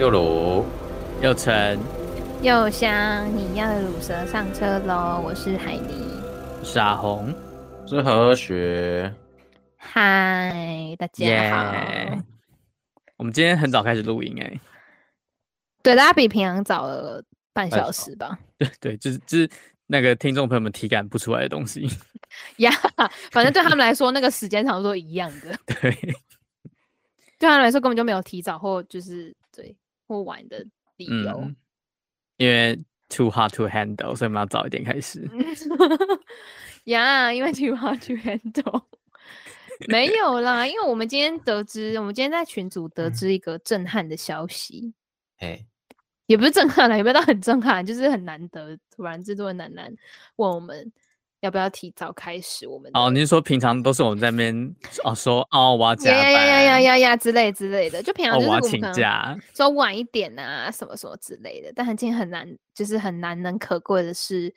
[0.00, 0.64] 又鲁
[1.20, 1.78] 又陈
[2.40, 5.20] 又香，你要乳蛇上车喽！
[5.22, 5.92] 我是海尼，
[6.58, 7.34] 我是阿红，
[7.86, 9.14] 是何雪。
[9.76, 11.74] 嗨，大家好。
[11.74, 12.22] Yeah.
[13.18, 14.58] 我们今天很早开始录音哎，
[15.82, 17.22] 对，大家比平常早了
[17.52, 18.38] 半小时吧？
[18.56, 19.50] 对 对，就是就是
[19.86, 21.86] 那个听众朋友们体感不出来的东西
[22.56, 22.70] 呀。
[22.96, 25.54] yeah, 反正对他们来说，那个时间差不多一样的。
[25.78, 25.92] 对。
[27.38, 29.39] 对他们来说，根本就没有提早或就是对
[30.10, 31.56] 或玩的理由，嗯、
[32.36, 32.76] 因为
[33.08, 35.22] too hard to handle，所以我们要早一点开始。
[36.86, 38.82] 呀， yeah, 因为 too hard to handle，
[39.86, 44.92] 没有啦，因为我们今天得知，我们今天在群组得知一个震撼的消息。
[45.38, 45.66] 哎、嗯，
[46.26, 49.94] 也不是震撼啦，也没有到很震撼，就是很难得，突然制作人楠楠
[50.34, 50.92] 问我们。
[51.40, 52.68] 要不要提早开始？
[52.68, 54.74] 我们哦，你是说平常都是我们在那边
[55.04, 61.72] 哦说哦我要加班呀呀呀呀呀之类之类的，就平常就是我要请假，说晚一点啊什么什么之类的。
[61.74, 64.52] 但今天很难，就是很难能可贵的是，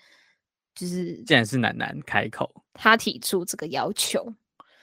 [0.75, 4.33] 就是竟然是楠楠开口，他提出这个要求，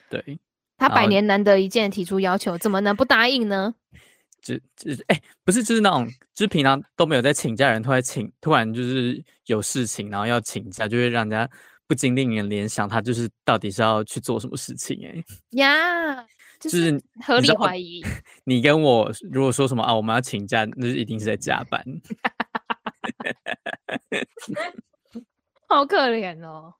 [0.09, 0.39] 对，
[0.79, 3.75] 他百年难得一见提出要求，怎么能不答应呢？
[4.41, 11.47] 就就是哎、欸，不是，就是那种，就是平常都没有在请假的人，突然请，突然就是有事情，然后要请假，就会让人家。
[11.91, 15.09] 不禁令人联想，他就是到底是要去做什么事情、欸？
[15.09, 15.25] 哎
[15.59, 16.25] 呀，
[16.57, 18.01] 就是合理怀疑
[18.45, 18.61] 你。
[18.61, 21.83] 跟我如果说什么啊，我们要请假，那就一定是在加班。
[25.67, 26.73] 好可怜哦，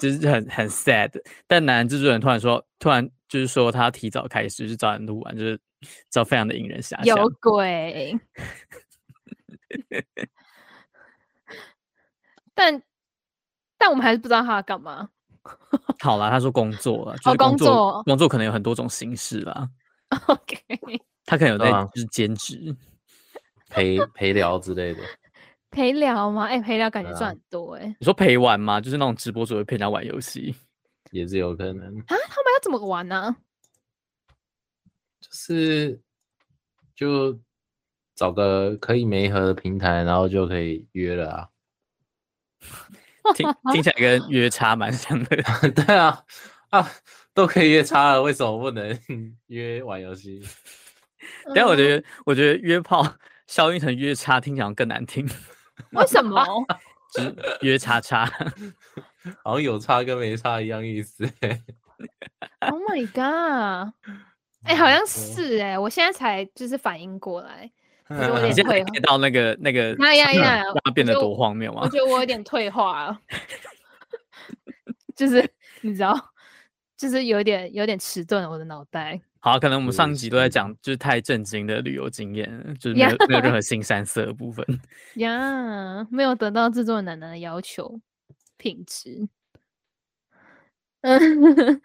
[0.00, 1.10] 就是很很 sad。
[1.46, 5.60] 但男制作人突然说，突然就是说他提早开始，就是早点录完，就是
[6.08, 7.14] 这非常的引人遐想。
[7.14, 8.16] 有鬼！
[12.54, 12.82] 但。
[13.80, 15.08] 但我们还是不知道他要干嘛。
[16.00, 19.70] 好啦，他说工作了，就是工作，哦、工作，工作可能有很多种形式啦。
[20.28, 20.58] OK，
[21.24, 22.76] 他可能有在就是兼职、
[23.70, 25.00] 陪陪聊之类的。
[25.70, 26.44] 陪聊吗？
[26.44, 27.96] 哎、欸，陪聊感觉赚很多哎、欸。
[27.98, 28.80] 你说陪玩吗？
[28.80, 30.54] 就是那种直播主会陪他玩游戏，
[31.10, 32.04] 也是有可能啊。
[32.06, 33.36] 他们要怎么玩呢、啊？
[35.20, 36.00] 就是
[36.94, 37.38] 就
[38.16, 41.48] 找个可以媒合的平台，然后就可以约了啊。
[43.34, 45.36] 听听起来跟约差蛮像的，
[45.72, 46.22] 对啊，
[46.70, 46.90] 啊，
[47.34, 48.98] 都可以约差了，为什么不能
[49.48, 50.42] 约玩游戏？
[51.54, 53.06] 但我觉得，我觉得约炮
[53.46, 55.28] 消音成约差听起来更难听。
[55.92, 56.44] 为什么？
[57.12, 58.24] 只约叉叉，
[59.42, 61.24] 好像有差跟没差一样意思。
[62.60, 63.92] Oh my god！
[64.62, 67.70] 哎、欸，好像是哎、欸，我现在才就是反应过来。
[68.10, 71.82] 你现在看到那个那个，那呀呀，它变得多荒谬吗？
[71.84, 73.20] 我觉得我有点退化了，
[75.14, 75.48] 就是
[75.80, 76.18] 你知道，
[76.96, 79.20] 就是有点有点迟钝了我的脑袋。
[79.38, 84.66] 好，可能我们上集都在讲就是太震惊的旅游经验，就是没有没有任何 新三色的部分。
[85.14, 88.00] 呀，没有得到制作人楠楠的要求
[88.56, 89.28] 品质。
[91.02, 91.80] 嗯，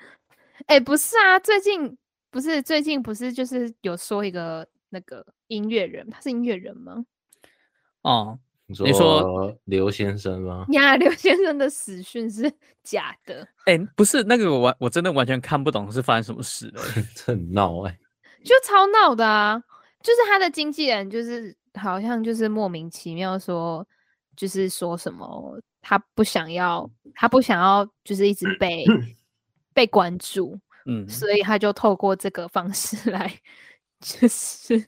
[0.66, 1.96] 哎，不是啊，最近
[2.32, 4.68] 不是最近不是就是有说一个。
[4.90, 7.06] 那个音乐人，他是音乐人吗？
[8.02, 10.66] 哦，你说刘先生吗？
[10.70, 12.52] 呀， 刘先生的死讯是
[12.84, 13.42] 假的。
[13.66, 16.82] 哎、欸，不是那个我完，我真的完全看不懂是发生什么事了。
[17.26, 18.00] 很闹哎，
[18.44, 19.62] 就超闹的啊！
[20.02, 23.86] 就是他的经纪人，就是好像就是莫名其妙说，
[24.36, 28.86] 就是说什么他不想要，他不想要，就是一直被
[29.74, 33.34] 被关注，嗯，所以他就透过这个方式来。
[34.06, 34.88] 就是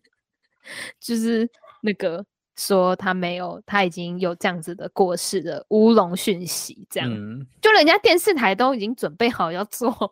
[1.01, 1.49] 就是
[1.81, 2.23] 那个
[2.55, 10.11] 说他没有，他已经有这样子的过世的乌龙讯息，这样、嗯、就人家电视台都已经准备好要做，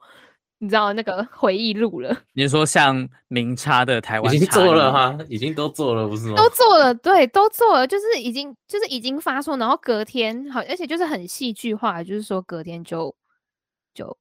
[0.58, 2.18] 你知道那个回忆录了。
[2.34, 6.36] 你说像明差的台湾已经做了哈，已经都做了不是吗？
[6.36, 13.16] 都做了，对，都做了，就是已经就是已经发出，然后隔天好，而且就是很戏剧化，就是说隔天就
[13.94, 14.18] 就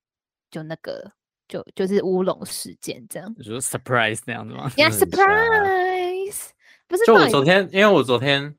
[0.50, 1.12] 就那个。
[1.54, 4.68] 就就是乌龙事件这样，你说 surprise 那样子吗？
[4.76, 6.48] yeah，surprise，
[6.88, 7.04] 不是。
[7.06, 8.52] 就我昨天，因为我昨天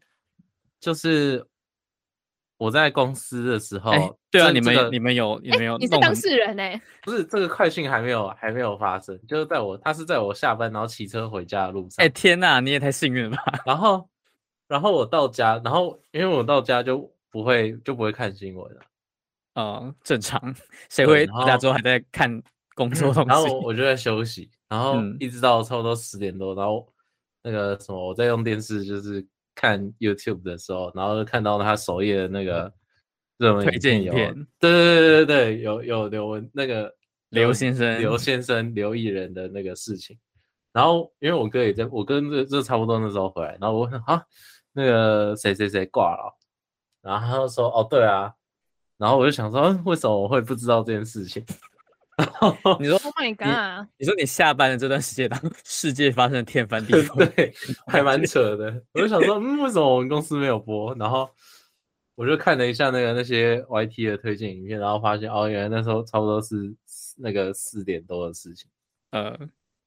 [0.79, 1.45] 就是
[2.55, 6.81] 我在公司的时候，欸、对啊，你们、这个、你们有你们有、欸，你是当事人呢、欸？
[7.03, 11.95] 不是这个快讯还没有还没有发生，就是在我他是在我下班然后骑车回家的路上。
[11.97, 13.43] 哎、欸、天哪，你也太幸运了吧！
[13.65, 14.09] 然后
[14.69, 18.81] 然后我到家，然后因为我到家就不会就不会看新闻了。
[19.55, 20.55] 嗯，正常，
[20.89, 22.41] 谁会回家之后还在看？
[22.75, 26.87] 工作东西、嗯，然后我就在休息，然后一直到差不多十点多，然后
[27.41, 29.25] 那个什么，我在用电视就是
[29.55, 32.71] 看 YouTube 的时候，然后就看到他首页的那个
[33.37, 36.93] 热门推荐影片，对对对对对，有有刘文那个
[37.29, 40.17] 刘先生、刘先生、刘艺人的那个事情，
[40.73, 44.21] 然后因为我哥也在，我跟这这差不多那时候回来，然后我说啊，
[44.73, 46.37] 那个谁谁谁挂了，
[47.01, 48.33] 然后他就说哦对啊，
[48.97, 51.41] 然后我就想说为什么我会不知道这件事情？
[52.79, 53.87] 你说 Oh my God！
[53.97, 57.53] 你说你下班的这段时间当世界发生天翻地 覆，对，
[57.87, 58.81] 还蛮扯的。
[58.93, 60.95] 我就想说，嗯，为什么我们公司没有播？
[60.95, 61.29] 然后
[62.15, 66.73] 我就看了一下那个那些 YT 的推荐影片，然后发现哦，原来那时候差不多是
[67.17, 68.69] 那个四点多的事情。
[69.11, 69.37] 呃，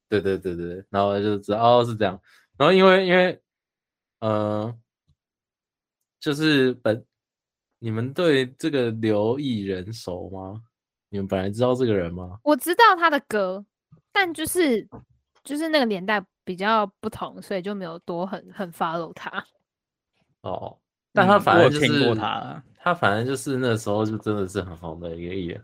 [0.07, 2.19] 对对对对，然后就知道哦是这样。
[2.57, 3.41] 然后因为因为
[4.19, 4.77] 呃，
[6.19, 7.03] 就是本
[7.79, 10.61] 你们对这个刘艺人熟吗？
[11.09, 12.39] 你们本来知道这个人吗？
[12.43, 13.65] 我知道他的歌，
[14.11, 14.87] 但就是
[15.43, 19.43] 就是那个年代比较不同，所以就没有多很很 follow 他。
[20.41, 20.77] 哦，
[21.11, 25.59] 但他反正就是、嗯、听过他，他反正就是那时候就真的是很红的一个艺人。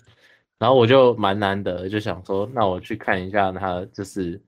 [0.58, 4.42] 然后我就蛮难得，就想说，那我去看一下他，就是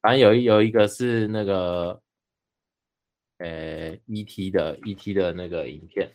[0.00, 2.00] 反正有一有一个是那个
[3.38, 6.10] 呃 ET 的 ET 的那个影片，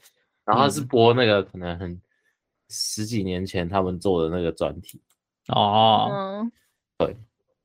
[0.45, 2.01] 然后他是播那个可能很。
[2.73, 4.99] 十几年前他们做的那个专题
[5.49, 6.51] 哦，嗯，
[6.97, 7.15] 对，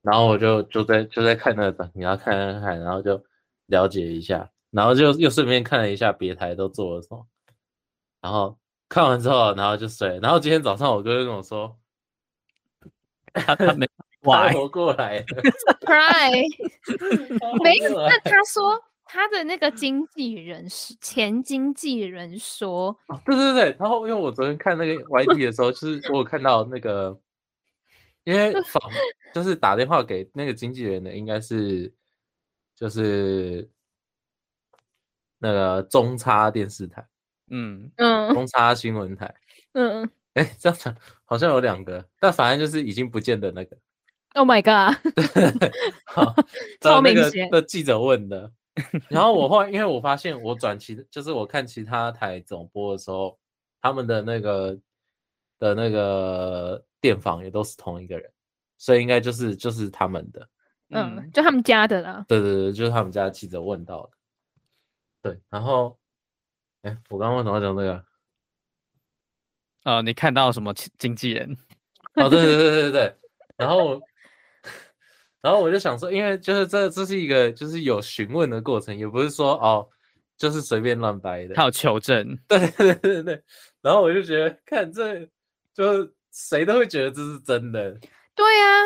[0.03, 3.19] 然后我就就在就在看那个专题，然后看看看，然后就
[3.67, 7.27] 了解一下，然后就又顺便看了一下别台都做了什么，
[8.21, 8.59] 然后
[8.89, 11.75] 看完之后，然后就睡，然后今天早上我哥就跟我说，
[13.33, 13.89] 他 他没
[14.23, 15.25] 活过来
[15.81, 16.45] ，cry，
[17.65, 18.79] 没有，那他说。
[19.09, 22.95] 他的那个经纪人是前经纪人说，
[23.25, 27.19] 对对对，然后因为我昨天看那个 YT 的时候，就是我有看到那个，
[28.25, 28.83] 因为访
[29.33, 31.91] 就是打电话给那个经纪人的，应该是
[32.77, 33.67] 就是
[35.39, 37.07] 那个中差电视台，
[37.49, 37.91] 嗯。
[37.97, 39.35] 嗯，中差新闻台，
[39.73, 40.95] 嗯嗯，哎，这样讲
[41.25, 43.75] 好像有两个，但反正就是已经不见的那个
[44.35, 44.95] ，Oh my god，
[46.05, 46.35] 好，
[46.83, 47.49] 超明显。
[47.51, 48.53] 的记者问的。
[49.09, 53.39] 然后我后来，因为我发现我转其就是我看其他台总播的时候，
[53.81, 54.79] 他们的那个
[55.59, 58.31] 的那个电访也都是同一个人，
[58.77, 60.49] 所以应该就是就是他们的，
[60.91, 62.25] 嗯，就他们家的啦。
[62.29, 64.11] 对对对，就是他们家的记者问到的。
[65.23, 65.99] 对，然后，
[66.83, 68.05] 哎，我刚刚为什么要讲这个？
[69.85, 71.57] 呃，你看到什么经纪人？
[72.15, 73.17] 哦，对对对对对，
[73.57, 74.01] 然后。
[75.41, 79.89] 然后我就想说，因为就是这这是一个就是有询问的过程，也不是说哦，
[80.37, 81.55] 就是随便乱掰的。
[81.55, 83.43] 他有求证，对 对对对。
[83.81, 85.25] 然后我就觉得，看这
[85.73, 87.97] 就谁都会觉得这是真的。
[88.35, 88.85] 对呀、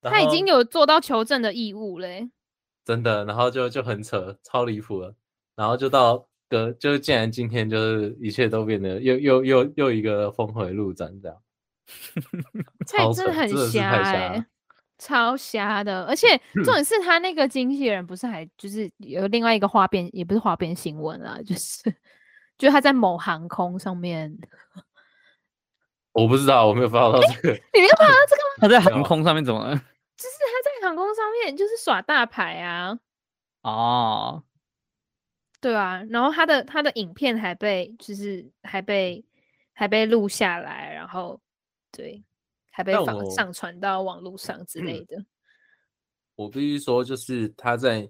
[0.00, 2.30] 啊，他已经有做到求证的义务嘞。
[2.84, 5.14] 真的，然后就就很扯，超离谱了。
[5.54, 11.36] 然后就到个，就是竟然今天就是一切都变得又又又又一个峰回路转这样。
[12.86, 14.46] 超真的很瞎哎、欸。
[14.98, 21.82] 超瞎的，而且重点是他那个经纪人不是还就是有另外一个花边，也不是花边新闻啊，就是
[22.58, 24.36] 就他在某航空上面，
[26.12, 28.56] 我不知道，我没有发到这个，你没有发到这个吗？
[28.60, 29.76] 他在 航空上面怎么了？
[30.18, 32.98] 就是他在航空上面就是耍大牌啊，
[33.62, 34.42] 哦，
[35.60, 39.24] 对啊，然后他的他的影片还被就是还被
[39.72, 41.40] 还被录下来，然后
[41.92, 42.24] 对。
[42.78, 45.24] 还被放上传到网络上之类的。
[46.36, 48.08] 我必须说，就是他在，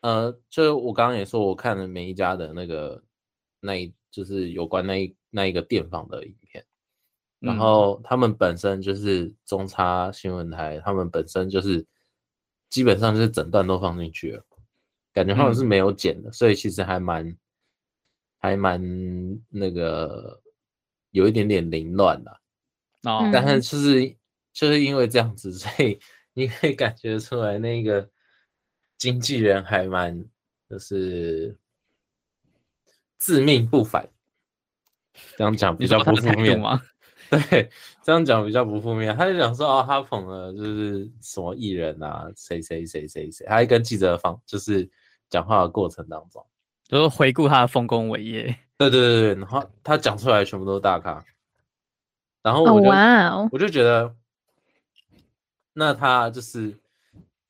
[0.00, 3.00] 呃，就我刚刚也说，我看了每一家的那个
[3.60, 6.66] 那一就是有关那一那一个电访的影片，
[7.38, 11.86] 然后他们本身就是中差新闻台，他们本身就是
[12.68, 14.44] 基本上就是整段都放进去了，
[15.12, 17.38] 感觉他们是没有剪的，所以其实还蛮
[18.40, 18.82] 还蛮
[19.48, 20.42] 那个
[21.12, 22.39] 有一点点凌乱的。
[23.02, 24.16] 哦，但是就是
[24.52, 25.98] 就是因为这样子，所以
[26.34, 28.08] 你可以感觉出来那个
[28.98, 30.24] 经纪人还蛮
[30.68, 31.56] 就是
[33.18, 34.08] 自命不凡，
[35.36, 36.80] 这样讲比较不负面吗？
[37.30, 37.70] 对，
[38.02, 39.16] 这样讲比较不负面。
[39.16, 44.88] 他就讲说哦，他捧了就是什么艺人啊，谁谁谁谁谁，他还跟记者方就是
[45.28, 46.44] 讲话的过程当中，
[46.88, 48.44] 就是回顾他的丰功伟业。
[48.76, 51.24] 对对对对，然后他讲出来全部都是大咖。
[52.42, 53.48] 然后我就、oh.
[53.52, 54.14] 我就觉得，
[55.74, 56.74] 那他就是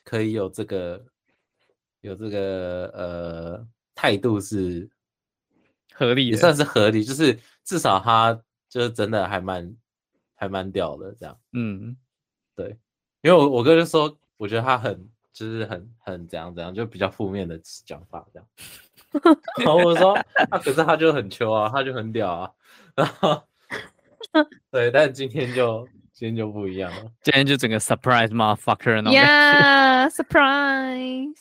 [0.02, 1.04] 可以有这个
[2.00, 4.90] 有这个呃态度是
[5.94, 8.32] 合理的，也算是合理，就是至少他
[8.68, 9.76] 就是真的还蛮
[10.34, 11.38] 还蛮屌的这样。
[11.52, 11.96] 嗯，
[12.56, 12.76] 对，
[13.22, 17.56] 因为我我哥就说，我觉得他很就是很很怎样怎样，就比较负面的
[17.86, 18.48] 讲法这样。
[19.58, 20.14] 然后我说，
[20.50, 22.50] 啊，可是他就很秋啊，他就很屌啊，
[22.96, 23.44] 然后。
[24.70, 27.02] 对，但今天就今天就不一样了。
[27.22, 29.12] 今天就整个 surprise motherfucker 那种。
[29.12, 31.36] Yeah，surprise。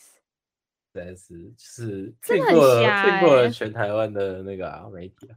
[0.92, 5.36] 但是是真的很瞎，骗过了全台湾的那个、啊、媒体啊。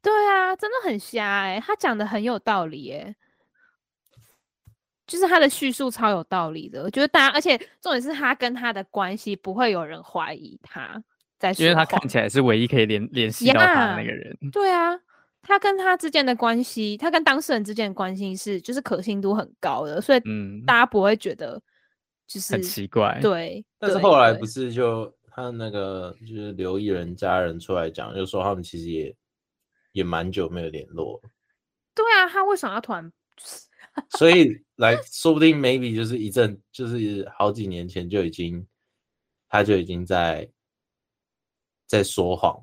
[0.00, 3.16] 对啊，真的很瞎哎、欸，他讲的很有道理哎、欸，
[5.06, 11.02] 就是他的叙述超有道理的，我觉得大家，而且重点是他跟他的关系不会有人怀疑他
[11.38, 14.34] 在说，因为他看起来是唯一可以联联系到他的那个人。
[14.40, 14.98] Yeah, 对啊，
[15.44, 21.62] 他跟他之间的关系，他跟当事人之间的关系是就是可信度很高的，所以嗯，大家不会觉得
[22.26, 23.20] 就是很奇怪。
[23.22, 29.14] 对，但是后来不是就他那个就是刘艺人家人出来讲，就说他们其实也。
[29.94, 31.22] 也蛮久没有联络，
[31.94, 33.12] 对啊，他为什么要突然？
[34.18, 38.66] 所以来说不定 maybe 就是一阵，就是好几年前就已经，
[39.48, 40.50] 他就已经在
[41.86, 42.60] 在说谎。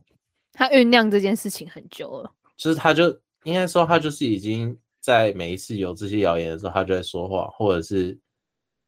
[0.52, 3.10] 他酝酿这件事情很久了，就是他就
[3.44, 8.16] 应该说他就是已经在每一次有这些谣言的时候，他就在说谎，或者是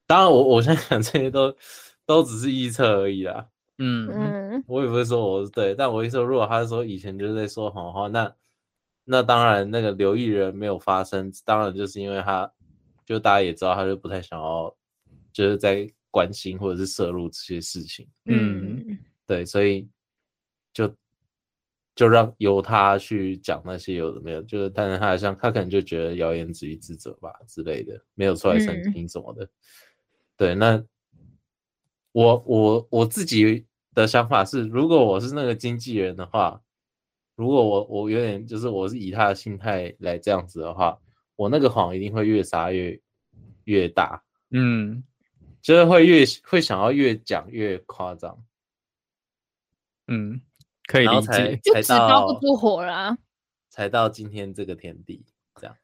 [0.05, 1.51] 当然我我现在讲这些都
[2.05, 3.47] 都只是臆测而已啦。
[3.79, 8.31] 嗯嗯，我也不会说我是对，但我一说，如果他是说以前就是在说谎话，那
[9.05, 12.47] 那当然那个刘艺人没有发生，当然就是因为他，
[13.07, 14.71] 就大家也知道，他就不太想要，
[15.31, 18.07] 就是在关心或者是摄入这些事情。
[18.25, 19.87] 嗯，对，所以就
[21.95, 29.43] 就让由他去讲那些有的没有，就是但是他好像他可能就觉得谣言止于智者吧之类的，没有出来澄清什么的。
[29.43, 29.49] 嗯、
[30.37, 30.83] 对，那。
[32.15, 36.61] 我我我自己的想法是，如果我是那个经纪人的话，
[37.35, 40.95] 如果我我有点就是我是以他的心态来这样子的话，
[41.35, 43.01] 我那个谎一定会越撒越
[43.63, 45.03] 越大，嗯，
[45.59, 48.45] 就是会越会想要越讲越夸张，
[50.05, 50.39] 嗯，
[50.87, 53.17] 可以理解， 就纸包不住火啦，
[53.69, 55.25] 才到今天这个田地
[55.55, 55.75] 这样，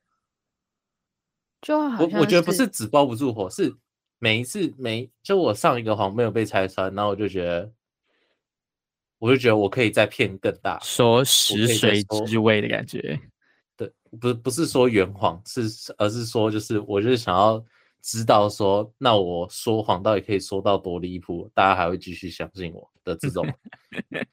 [1.62, 3.75] 就好我我觉得不是纸包不住火是。
[4.22, 7.72] 每一次每就我上一个谎没有被拆穿，然后我就觉得，
[9.18, 13.18] 我就觉得我可以再骗更大，说食髓知味的感觉。
[13.77, 13.89] 对，
[14.20, 17.63] 不不是说圆谎，是而是说就是我就是想要
[18.01, 23.46] 知道说，那我说谎到底可以说到多离谱，大家还会继续相信我的这种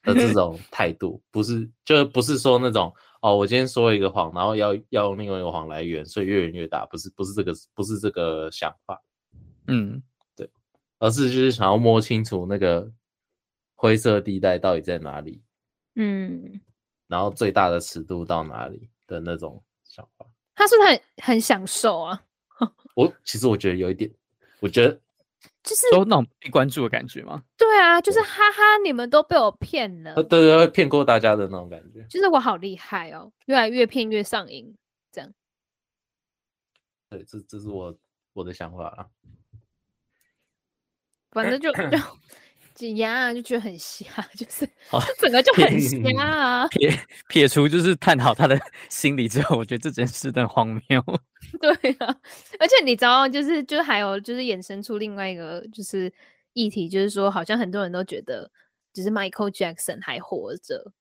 [0.02, 2.92] 的这种 态度，不是就不是说那种
[3.23, 9.02] 哦，我今天说了一个谎，然后要要用另外一个谎来圆，所以越圆越大，不是不是这个不是这个想法。
[9.68, 10.02] 嗯，
[10.37, 10.49] 对，
[10.99, 12.90] 而是就是想要摸清楚那个
[13.75, 15.42] 灰色地带到底在哪里，
[15.95, 16.61] 嗯，
[17.09, 20.26] 然后最大的尺度到哪里的那种想法。
[20.54, 22.23] 他是不是很很享受啊？
[22.95, 24.11] 我其实我觉得有一点，
[24.61, 24.99] 我觉得
[25.66, 27.42] 就是都那种被关注的感觉吗？
[27.56, 32.06] 对啊，就是哈哈，你们都被我骗了，对对，对骗过大家的那种感觉。
[32.08, 34.76] 就是我好厉害哦，越来越骗越上瘾，
[35.11, 35.35] 这样。
[37.11, 37.99] 对，这这是我
[38.32, 39.06] 我的想法啊。
[41.32, 41.99] 反正就 就
[42.76, 44.04] 挤压，就觉得很瞎，
[44.37, 44.68] 就是
[45.18, 46.68] 整个就很瞎啊。
[46.68, 48.56] 撇撇除就是探讨他的
[48.90, 51.02] 心理之后，我觉得这件事很荒谬。
[51.59, 52.14] 对啊，
[52.61, 56.12] 而且你知道，就是就还有就是衍生出另外一个就是
[56.52, 58.50] 议题，就是说好像很多人都觉得，
[58.92, 60.92] 只是 Michael Jackson 还活着。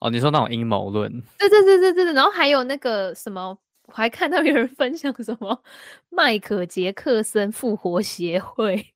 [0.00, 1.12] 哦，你说那种阴谋论？
[1.38, 3.56] 对对对对对，然后还有那个什么，
[3.86, 5.62] 我还看到有人分享什么
[6.08, 8.94] 迈克杰克森复活协会。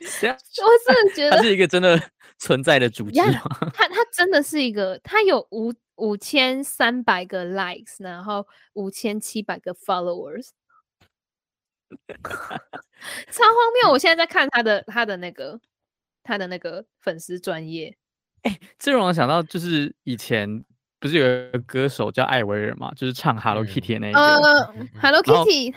[0.00, 2.00] 我真的觉得他是一个真的
[2.38, 3.42] 存在的组织吗？
[3.74, 10.48] 他他真的是一个，他有五五千三百个 likes，然后五千七百个 followers，
[12.20, 13.90] 超荒谬！
[13.90, 15.60] 我现在在看他的他的那个
[16.22, 17.94] 他的那个粉丝专业，
[18.42, 20.64] 哎、欸，这让我想到就是以前
[20.98, 25.74] 不是有一个歌手叫艾薇儿嘛，就是唱 Hello Kitty 的那个、呃、Hello Kitty。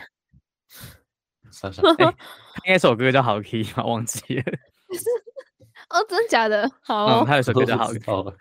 [1.62, 1.70] 欸、
[2.66, 3.84] 应该首歌叫好 key 吗？
[3.84, 4.42] 忘记了。
[5.90, 6.70] 哦，真的假的？
[6.82, 8.34] 好、哦，嗯，他有首歌叫好 key。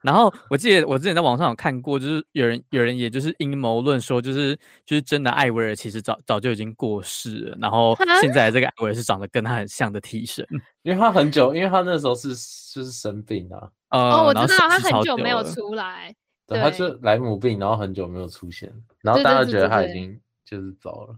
[0.00, 4.54] 然后我记得我之前在网上有看过，就是有人有人也就是阴谋论说，就是
[4.84, 10.46] 就是真的艾薇儿其实早早就已经过世了，然后现在这个艾薇儿是长得跟他很像的替身，
[10.84, 12.28] 因为他很久，因为他那时候是
[12.74, 13.66] 就是生病啊。
[13.88, 16.14] 呃、哦，我知道他很久没有出来，
[16.46, 21.16] 对，他是莱姆病，然后很久没有出现，然后大家觉得他已经就是走了。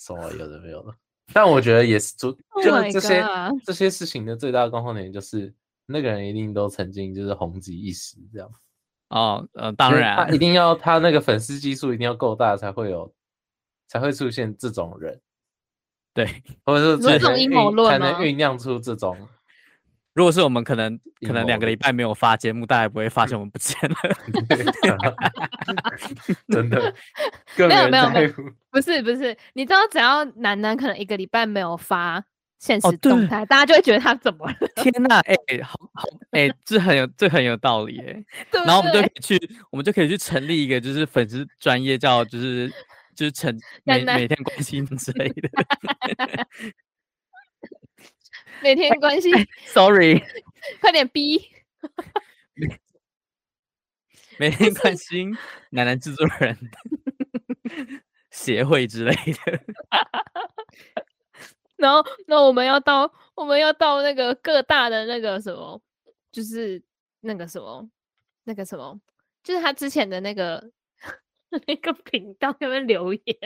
[0.00, 0.94] 什么有的没有的，
[1.32, 2.32] 但我觉得也是，就
[2.64, 5.54] 就是这些、oh、这些事情的最大的共同点就是
[5.84, 8.50] 那个人一定都曾经就是红极一时这样。
[9.10, 13.12] 哦，呃，当然，他一定要他那个粉丝基数一定要够大才会有，
[13.88, 15.20] 才会出现这种人，
[16.14, 19.28] 对，或者是这种阴谋论才能酝酿出这种。
[20.20, 23.96] 如果是我们可能可能两个礼拜没有发节目，大家也不会发现我们不见了。
[26.52, 26.94] 真的，
[27.56, 28.30] 没有没有没有，
[28.70, 32.22] 不是不是，你知道只要楠楠可能一个礼拜没有发
[32.58, 34.54] 现实动态，大家就会觉得他怎么了？
[34.76, 38.22] 天哪，哎，好好，哎，这很有这很有道理哎。
[38.52, 42.70] 然后我们就可以去，我们就可以去成立一个就是粉丝专业叫就是
[43.16, 45.48] 就是成每每天关心之类的。
[48.62, 49.32] 每天关心，
[49.66, 50.22] Sorry，
[50.80, 51.40] 快点逼。
[54.38, 55.36] 每天关心
[55.70, 56.56] 奶奶制作人
[58.30, 59.60] 协会之类的。
[61.76, 65.80] 然后，那我们要到，我们要到那个各大的那个什么，
[66.30, 66.82] 就是
[67.20, 67.90] 那个什么，
[68.44, 69.00] 那个什么，
[69.42, 70.70] 就是他之前的那个
[71.66, 73.36] 那个频道那边留言。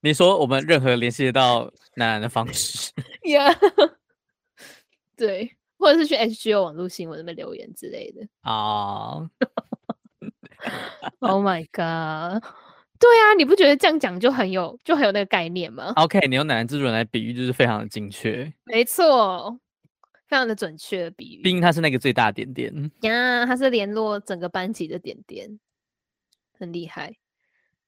[0.00, 2.90] 你说我们任何联系得到楠楠的方式，
[3.22, 3.54] Yeah，
[5.16, 9.30] 对，或者是去 HGO 网络新闻那边留言之类的啊。
[11.20, 12.42] Oh my god！
[12.98, 18.52] 对啊，你不觉得这样讲就很有就很有那个概念吗？OK，你用楠楠制作人来比喻，就是非常的精确。
[18.64, 19.58] 没错，
[20.28, 21.42] 非常的准确的比喻。
[21.42, 25.58] 毕竟他是那个最大点点呀，他是联络整个班级的点点，
[26.58, 27.16] 很厉害。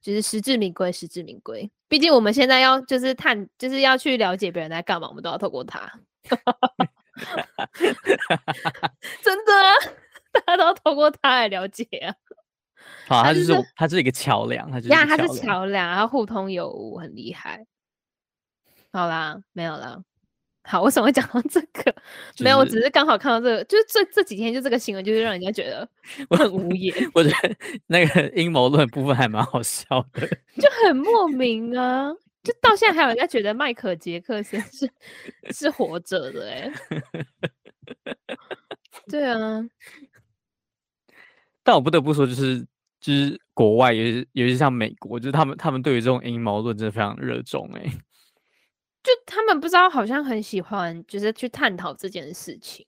[0.03, 1.71] 就是实至名归，实至名归。
[1.89, 5.91] 毕竟我们现在要就是探，就是要去了解别人在干嘛，我们都要透过他。
[9.23, 9.75] 真的啊，
[10.33, 12.15] 大家都要透过他来了解啊。
[13.07, 17.65] 好，他就是他是一个桥梁，他就是呀，他是桥梁，然后互通有无，很厉害。
[18.93, 20.03] 好啦，没有了。
[20.65, 21.83] 好，为什么会讲到这个？
[22.33, 25.89] 就是、没有，我只是刚好看到这个，就是这这几天就这个新闻，就是让人家觉得
[26.31, 26.95] 我很无言。
[27.15, 30.27] 我觉得那个阴谋论部分还蛮好笑的，
[30.61, 32.13] 就很莫名啊！
[32.43, 34.91] 就到现在还有人家觉得迈克杰克森是
[35.51, 36.73] 是活着的哎、欸。
[39.09, 39.65] 对啊，
[41.63, 42.61] 但我不得不说，就是
[43.01, 47.99] 就是国外，尤其尤其像美国，就是他们他们对于这种阴谋论真的非常热衷哎、欸。
[49.03, 52.87] 就他们不知道，好像很喜欢，就是去探讨这件事情。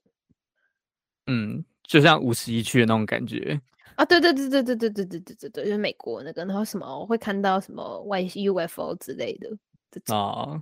[1.27, 3.59] 嗯，就像五十一区的那种感觉
[3.95, 4.05] 啊！
[4.05, 9.49] 对对对对对对对对对对对，就是美国那个，然后什么我会看到什么外 UFO 之类的
[10.13, 10.61] 哦，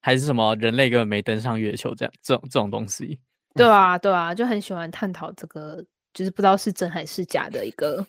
[0.00, 3.18] 还是什么人类根本没登上月球这样这种这种东西。
[3.54, 8.06] 对啊，对啊，就很喜欢探讨这个，就是不知道是真还是假的一个。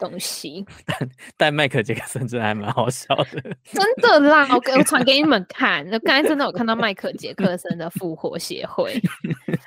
[0.00, 4.48] 东西，但但迈克杰克森真的还蛮好笑的，真的啦！
[4.50, 9.00] 我 我传给你们看，那刚才真的有看到迈克杰克森的复活协会，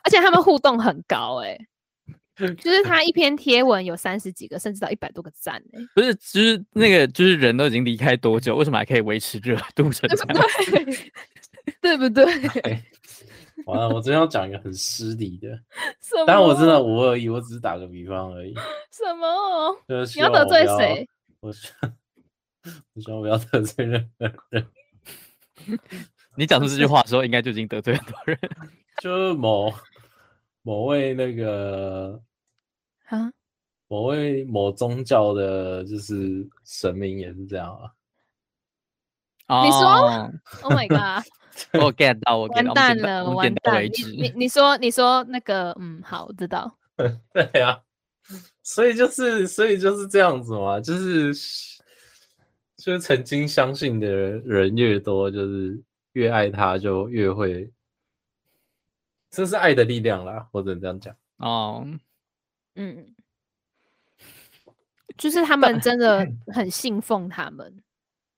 [0.04, 1.50] 而且他们互动很高哎、
[2.38, 10.46] 欸， 就是他一篇贴文有三十几个，甚至到一百多个赞哎、欸，不是，就是那个就是人都已经离开多久，为什么还可以维持热度成这样？
[11.80, 12.26] 对不对？
[13.66, 15.48] 完了，我真要讲一个很失礼的，
[16.26, 18.54] 但我真的无恶意，我只是打个比方而已。
[18.94, 19.76] 什么？
[19.88, 21.10] 就是你要得罪谁？
[21.40, 21.50] 我
[22.94, 24.68] 我希望不要得罪任何人。
[26.38, 28.40] 你讲出这句话的时候，应该就已经得罪很多人。
[29.02, 29.74] 就某
[30.62, 32.22] 某位那个
[33.08, 33.32] 啊，
[33.88, 37.92] 某位某宗教的，就是神明也是这样啊。
[39.48, 39.66] Oh.
[39.66, 41.26] 你说？Oh my god！
[41.84, 43.84] 我 get 到，我 get 到，完蛋了，完蛋！
[43.84, 43.90] 你
[44.22, 46.78] 你你说你说那个，嗯，好，我知道。
[46.96, 47.82] 对呀、啊，
[48.64, 51.34] 所以就是所以就是这样子嘛，就是
[52.78, 55.82] 就是曾经相信的人越多，就是
[56.14, 57.72] 越爱他，就越会，
[59.30, 61.16] 这是爱的力量啦，或者这样讲。
[61.38, 61.86] 哦，
[62.76, 63.14] 嗯，
[65.18, 67.84] 就是他们真的 很信奉他们，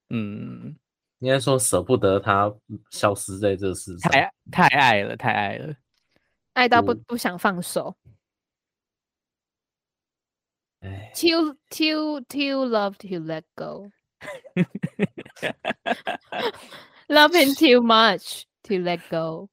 [0.10, 0.76] 嗯。
[1.20, 2.54] 应该说舍不得他
[2.92, 5.74] 消失在这世上，太太爱了，太爱了，
[6.54, 7.96] 爱到不不想放手。
[8.06, 8.12] 哎
[11.14, 13.92] ，too too too love to let go.
[17.08, 19.50] Loving too much to let go。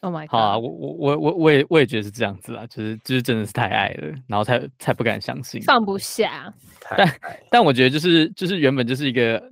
[0.00, 0.30] Oh my god！
[0.30, 6.52] 好啊，我我我我我也我也觉得是这样子啊，就是就是真的是太爱了，然后才才不敢相信，放不下。
[6.96, 9.42] 但但我觉得就是就是原本就是一个。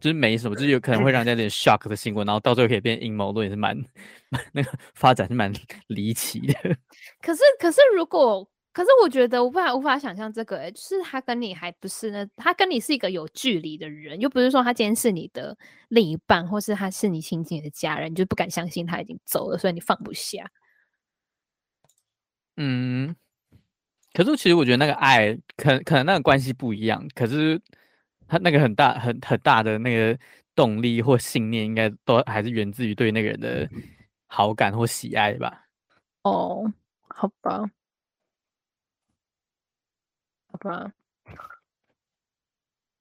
[0.00, 3.76] 就是没什么，就是有可能会让人家有点 shock 的新闻，然后到最后可以变阴谋论，也是蛮
[4.52, 5.52] 那个发展是蛮
[5.88, 6.54] 离奇的。
[7.20, 20.48] 可是，可是如果，可是我觉得无法无法想象这个、欸，哎，就是他跟你还不是那，他跟你是一个有距离的人，又不是说他今天是你的另一半，或是他是你亲近的家人，你就不敢相信他已经走了，所以你放不下。
[22.56, 23.16] 嗯，
[24.12, 27.60] 可是其实我觉得那个爱，可可能那个关系不一样，可是。
[28.30, 30.18] 他那个很大、很很大的那个
[30.54, 33.66] 动力或信念，应该都还是源自于对那个人的
[34.26, 35.64] 好感或喜爱吧。
[36.24, 36.70] 哦，
[37.08, 37.66] 好吧，好
[40.58, 40.92] 吧，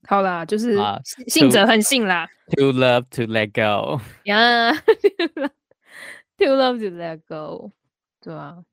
[0.08, 2.28] 好啦，就是啊信者恒信啦。
[2.56, 4.72] To love to let go，呀、
[6.38, 7.74] yeah,，to love to let go，
[8.22, 8.64] 对啊，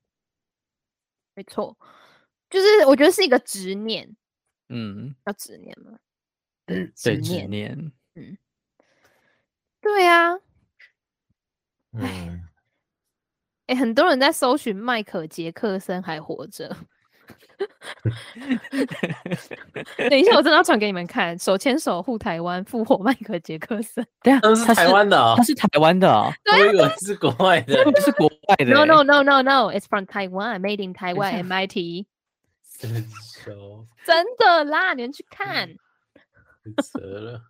[1.33, 1.77] 没错，
[2.49, 4.15] 就是我觉得是一个执念，
[4.69, 5.99] 嗯，要执念吗？
[6.65, 8.37] 对，执执念，嗯，
[9.81, 10.35] 对啊，
[11.91, 12.47] 嗯，
[13.67, 16.75] 哎，很多人在搜寻迈克杰克森还活着。
[20.09, 24.05] 等一下，我真的要传给你们看，手牵手护台湾，复活迈克杰克森。
[24.21, 27.83] 对啊，他是台湾的哦他，是台湾的哦，我以为是国外的。
[27.85, 28.73] 不是国外的欸。
[28.73, 32.05] No no no no no，it's from Taiwan, made in Taiwan, MIT。
[32.77, 32.91] 真
[33.43, 35.67] 熟，真的啦，你们去看。
[35.67, 37.41] 太扯了。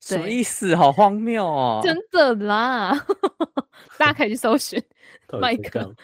[0.00, 0.76] 什么意思？
[0.76, 1.80] 好荒谬哦！
[1.82, 2.92] 真的啦，
[3.96, 4.78] 大家可以去搜寻
[5.40, 5.94] 麦克干嘛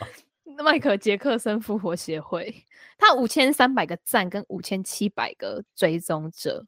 [0.65, 2.55] 迈克杰克森复活协会，
[2.99, 6.67] 他五千三百个赞跟五千七百个追踪者。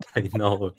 [0.00, 0.74] 太闹了。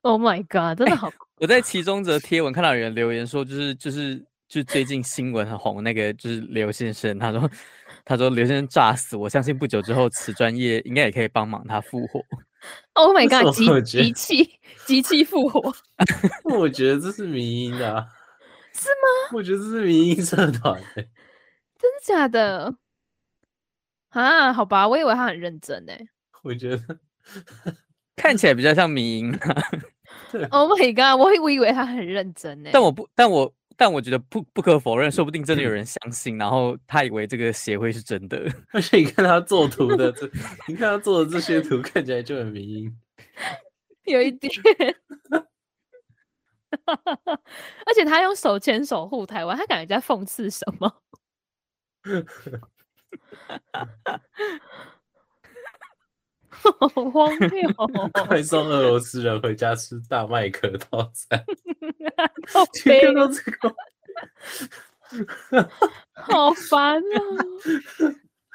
[0.00, 7.48] Oh my god，真的好 我在其中则贴文看到有人留言说，就是就是就是最近新闻很红那个就是刘先生，他说
[8.04, 12.20] 他说刘先生诈死，我相信不久之后此专业应该也可以帮忙他复活。
[12.94, 15.74] Oh my god，机我觉得机器机器复活，
[16.44, 18.06] 我觉得这是迷音的、啊，
[18.74, 19.32] 是吗？
[19.32, 21.08] 我觉得这是迷音社团、欸。
[21.78, 22.74] 真的假的？
[24.10, 25.92] 啊，好吧，我以为他很认真呢。
[26.42, 26.98] 我觉得
[28.14, 29.32] 看起来比较像迷因
[30.50, 32.70] ，Oh my god，我我以为他很认真呢。
[32.72, 38.38] 但我不，但我但我觉得不不可否认，说不定真的有人相信，然后他以为这个协会是真的。
[38.72, 40.26] 而且你看他做图的这，
[40.68, 42.98] 你看他做的这些图看起来就很迷因。
[44.04, 44.52] 有一点，
[47.86, 50.92] 而且他用手牵手护台湾，他感觉在讽刺什么？
[56.48, 56.70] 好
[57.10, 58.10] 荒谬哦！
[58.26, 61.44] 快送俄罗斯人回家吃大麦克套餐。
[62.48, 63.74] 好 你悲看到这个？
[66.14, 67.36] 好烦哦！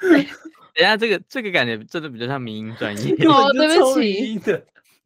[0.00, 0.26] 等一
[0.82, 3.14] 下，这个这个感觉真的比较像民营专业。
[3.26, 4.40] 哦对不起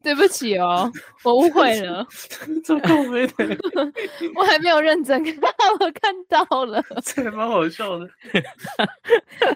[0.03, 0.91] 对不起哦，
[1.23, 2.05] 我误会了，
[2.65, 3.57] 超靠背的，
[4.35, 5.33] 我还没有认真看，
[5.79, 8.09] 我看到了，这还蛮好笑的。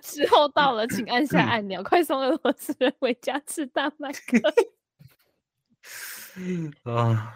[0.01, 4.53] 时候到了，请按下按钮，快送俄罗斯人回家吃大麦克。
[6.83, 7.35] 啊，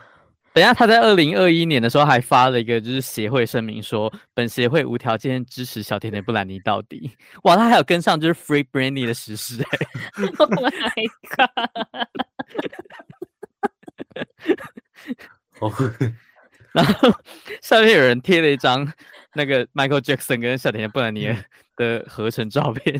[0.54, 7.10] 等下，他在二零二一年的时候还发了一个就是协会声明说，本协会无条件支持小甜甜布兰妮到底。
[7.44, 9.80] 哇，他还有跟上就是 Free Brandy 的实施哎、
[10.38, 11.50] Oh my god！
[15.60, 15.72] 哦，
[16.74, 17.14] 然后
[17.62, 18.92] 上面有人贴了一张
[19.34, 21.34] 那个 Michael Jackson 跟小甜甜布兰妮
[21.78, 23.00] 的合成照片，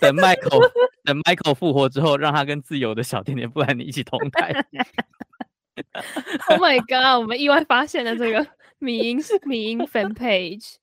[0.00, 0.70] 等 Michael
[1.04, 4.52] 等 Michael 复活之后，让他跟自由的小甜甜布兰妮一起同台。
[6.48, 7.20] Oh my god！
[7.20, 8.46] 我们意外发现了这个
[8.78, 10.74] 迷音迷音 fan page。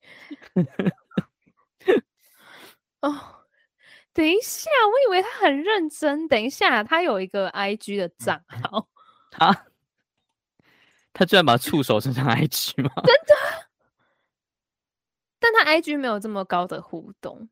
[3.00, 3.44] 哦，
[4.12, 6.26] 等一下，我以为他很认真。
[6.28, 8.88] 等一下，他有一个 IG 的账号，
[9.30, 9.66] 他
[11.12, 12.90] 他居然把触手伸上 IG 吗？
[15.38, 17.48] 但他 IG 没有这么高的互动。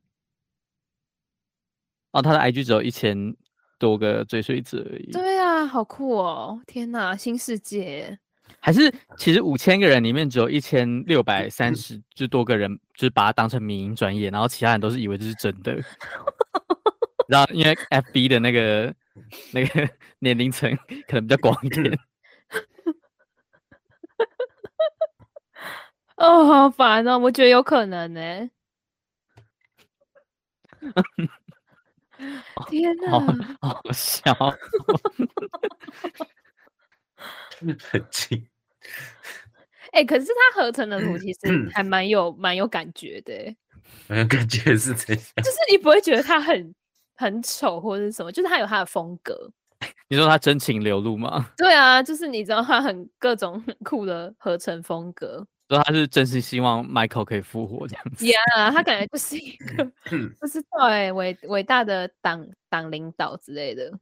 [2.11, 3.35] 哦，他的 IG 只有一千
[3.79, 5.13] 多个追随者而已。
[5.13, 6.61] 对啊，好酷哦！
[6.67, 8.19] 天哪，新世界。
[8.61, 15.75] 还是其实五千个人里面只有一千六百三十就多个人，就是把它当成民营专业，然后其他人都是以为这是真的。
[17.29, 18.95] 然后因为 FB 的那个
[19.53, 19.89] 那个
[20.19, 20.75] 年龄层
[21.07, 21.93] 可能比较广一点。
[26.17, 27.19] 哦，好烦哦！
[27.19, 28.51] 我觉得有可能呢。
[32.69, 33.57] 天好哪！
[33.61, 34.33] 好笑。
[37.91, 38.47] 很近。
[39.93, 41.41] 哎、可是他合成的图其实
[41.73, 43.57] 还蛮有蛮有感觉的欸，
[44.09, 45.23] 我感觉是这样。
[45.37, 46.75] 就是你不会觉得他很
[47.17, 49.51] 很丑或者是什么，就是他有他的风格。
[50.09, 51.51] 你说他真情流露吗？
[51.57, 55.47] 对啊，就是你知道他很各种很酷的合成风格。
[55.69, 58.25] 说他是真心希望 Michael 可以复活这样子。
[58.25, 59.85] Yeah，他感觉就是一个
[60.41, 63.93] 不知道哎伟伟大的党党领导之类的，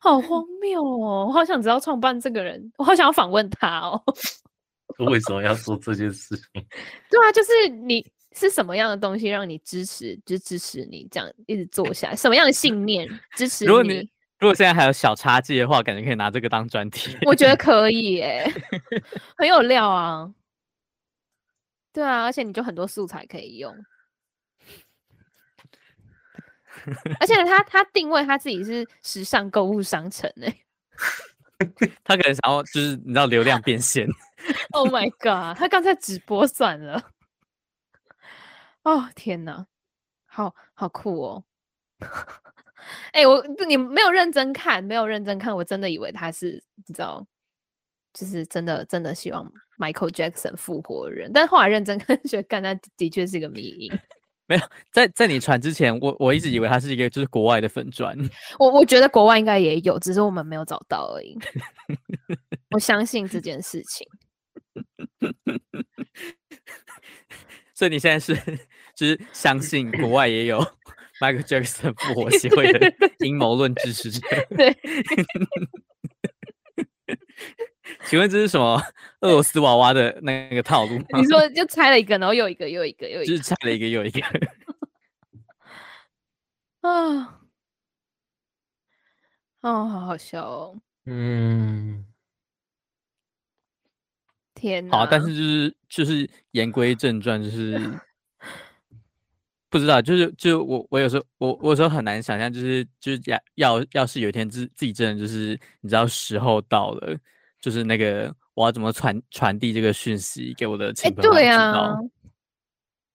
[0.00, 1.26] 好荒谬哦！
[1.26, 4.02] 我好想知道创办这个人，我好想要访问他哦。
[5.10, 6.44] 为什么要做这件事情？
[7.10, 12.16] 对啊，就是你是什么样的东西让你支持，就支持你这样一直做下来？
[12.16, 13.68] 什么样的信念支持你？
[13.68, 17.18] 如果你如果现在还有小插记的话，感觉可以拿这个当专题。
[17.26, 18.46] 我觉得可以耶，
[19.36, 20.32] 很有料啊。
[21.92, 23.74] 对啊，而且你就很多素材可以用。
[27.18, 30.56] 而且他他定位他自己是时尚购物商城哎，
[32.04, 34.06] 他可能想要就是你知道流量变现。
[34.70, 35.58] Oh my god！
[35.58, 37.10] 他刚才直播算了。
[38.84, 39.66] 哦天哪，
[40.26, 41.44] 好好酷哦！
[43.12, 47.26] 哎、欸，我你没有认真看，没有认真看，我真的以为他是你知道，
[48.12, 53.92] 就是真的真的希望 Michael Jackson 复活的人，但是后来认真看， 觉得干他的确是一个迷因。
[54.50, 58.16] 没有，在在你传之前，我我一直以为他是一个就是国外的粉砖。
[58.58, 61.38] 我我觉得国外应该也有，只是我们没有找到而已。
[62.70, 64.08] 我相信这件事情。
[67.74, 68.34] 所以你现在是
[68.94, 70.58] 就是相信国外也有
[71.20, 74.20] Michael Jackson 复活协会的阴谋论支持者？
[74.56, 74.76] 对。
[78.04, 78.82] 请问这是什么
[79.20, 81.04] 俄罗斯娃娃的那个套路吗？
[81.18, 84.20] 你说就拆了一个，然后又一个，又一个，又一个，就是拆了一个又一个。
[86.82, 87.40] 啊，
[89.62, 90.80] 哦，好好笑哦。
[91.06, 92.06] 嗯，
[94.54, 94.98] 天哪！
[94.98, 97.80] 好，但是就是就是言归正传，就是
[99.70, 107.16] 不知道，就是就我我有时候我我有时候很难想象，就是就是要要要是有一天自自己真的就是你知道时候到了。
[107.60, 111.34] 就是那个，我要怎么传传递这个讯息给我的亲朋好友？
[111.34, 111.96] 对啊，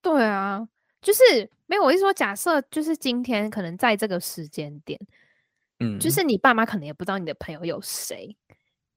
[0.01, 0.67] 对啊，
[1.01, 1.21] 就是
[1.65, 1.81] 没有。
[1.81, 4.99] 我意思说，假设就是今天可能在这个时间点，
[5.79, 8.35] 嗯，就是你爸妈可能也不知道你的朋友有谁，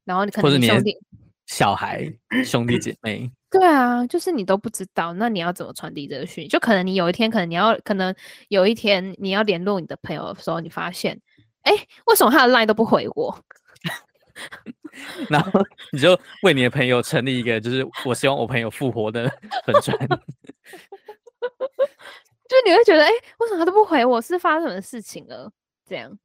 [0.05, 0.99] 然后你可能兄弟、
[1.47, 2.12] 小孩、
[2.45, 6.48] 兄弟姐妹，对啊，就是你都不知道，那你要怎么传递这个讯息？
[6.48, 8.14] 就可能你有一天，可能你要，可能
[8.48, 11.18] 有一天你要联络你的朋友的时候，你发现，
[11.62, 11.72] 哎，
[12.06, 13.38] 为什么他的 line 都不回我？
[15.30, 15.61] 然后
[15.92, 19.28] 你就为你的朋友成立一个，就是我希望我朋友复活的
[19.64, 19.96] 粉专，
[22.48, 24.20] 就你会觉得，哎、欸，为什么他都不回我？
[24.20, 25.50] 是发生什么事情了？
[25.88, 26.18] 这样，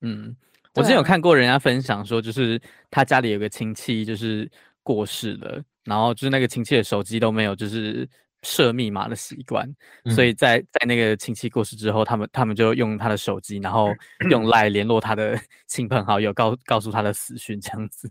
[0.00, 0.34] 嗯，
[0.74, 4.50] 我之前有看过人家分享说，就是他家里有个亲戚就是
[4.82, 8.08] 过世了，然后就是那个亲戚的手机都没有，就是。
[8.42, 9.68] 设密码的习惯，
[10.14, 13.88] 所以在在那个亲戚过世之后，他们他们就用他的手机，然后
[14.30, 18.08] 用 来联络他的 亲朋好友，告告诉他的死讯这样子。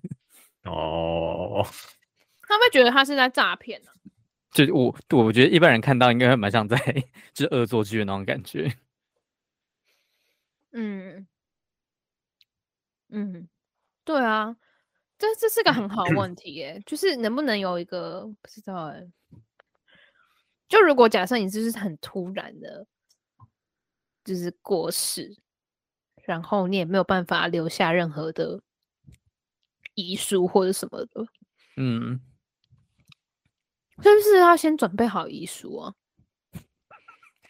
[0.63, 1.65] 哦，
[2.49, 3.91] 他们觉得他是在诈骗呢？
[4.51, 6.75] 就我我觉得一般人看到应该会蛮像在
[7.33, 8.69] 就是恶作剧的那种感觉。
[10.73, 11.25] 嗯
[13.09, 13.47] 嗯，
[14.03, 14.53] 对啊，
[15.17, 19.03] 这这是个很好的问题耶，就是能不能有一个不知道哎。
[20.67, 22.85] 就如果假设你就是很突然的，
[24.23, 25.37] 就是过世，
[26.23, 28.61] 然后你也没有办法留下任何的
[29.93, 31.25] 遗书或者什么的，
[31.77, 32.19] 嗯，
[34.01, 35.93] 是不是要先准备好遗书啊？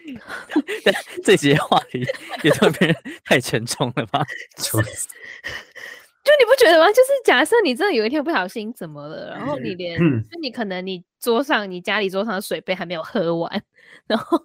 [1.24, 2.06] 这些话题
[2.44, 4.24] 也特别太沉重了吧？
[6.26, 6.88] 就你不觉得吗？
[6.88, 13.64] 就是假设你真的有一天不小心怎么了，然后你连，嗯、就你可能你桌上你家里桌上的水杯还没有喝完，
[14.08, 14.38] 然后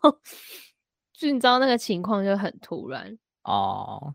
[1.15, 4.15] 就你知道那个情况就很突然哦。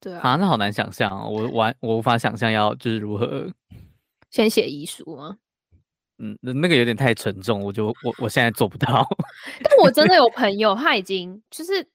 [0.00, 3.48] 对啊，啊，那好难想象哦，我完我无法想象要就是如何
[4.28, 5.38] 先写遗书吗？
[6.18, 9.08] 嗯，那个有点太沉重，我就我我现在做不到。
[9.62, 11.86] 但我真的 有朋友，他已经就是。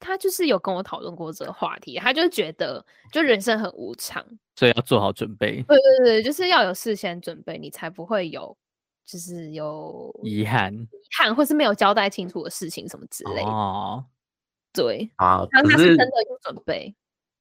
[0.00, 5.62] 他就是有跟我讨论过这个话题，他就觉得就人生很无常，所以要做好准备。
[5.62, 8.56] 对对对，就是要有事先准备，你才不会有
[9.04, 13.48] 就是有遗憾、遗憾或是没有交代清楚的事情什么之类的。
[13.48, 14.04] 哦，
[14.72, 16.94] 对啊，他他是真的有准备，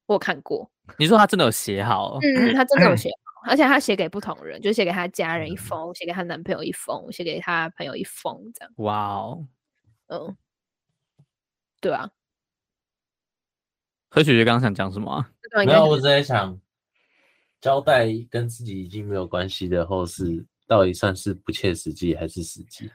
[0.08, 0.70] 我有看过。
[0.98, 2.17] 你说他真的有写好？
[2.22, 8.74] 嗯，他真的有写好，而且他写给不同人，就写给他家人一封，写给他男朋友一封，写给他朋友一封，这样。
[8.78, 9.46] 哇哦，
[10.08, 10.36] 嗯，
[11.82, 12.10] 对啊。
[14.10, 15.32] 何雪雪刚刚想讲什么、啊？
[15.65, 16.60] 没有，我只在想，
[17.62, 22.89] 交代跟自己已经没有关系的后事，到底算是不切实际还是实际？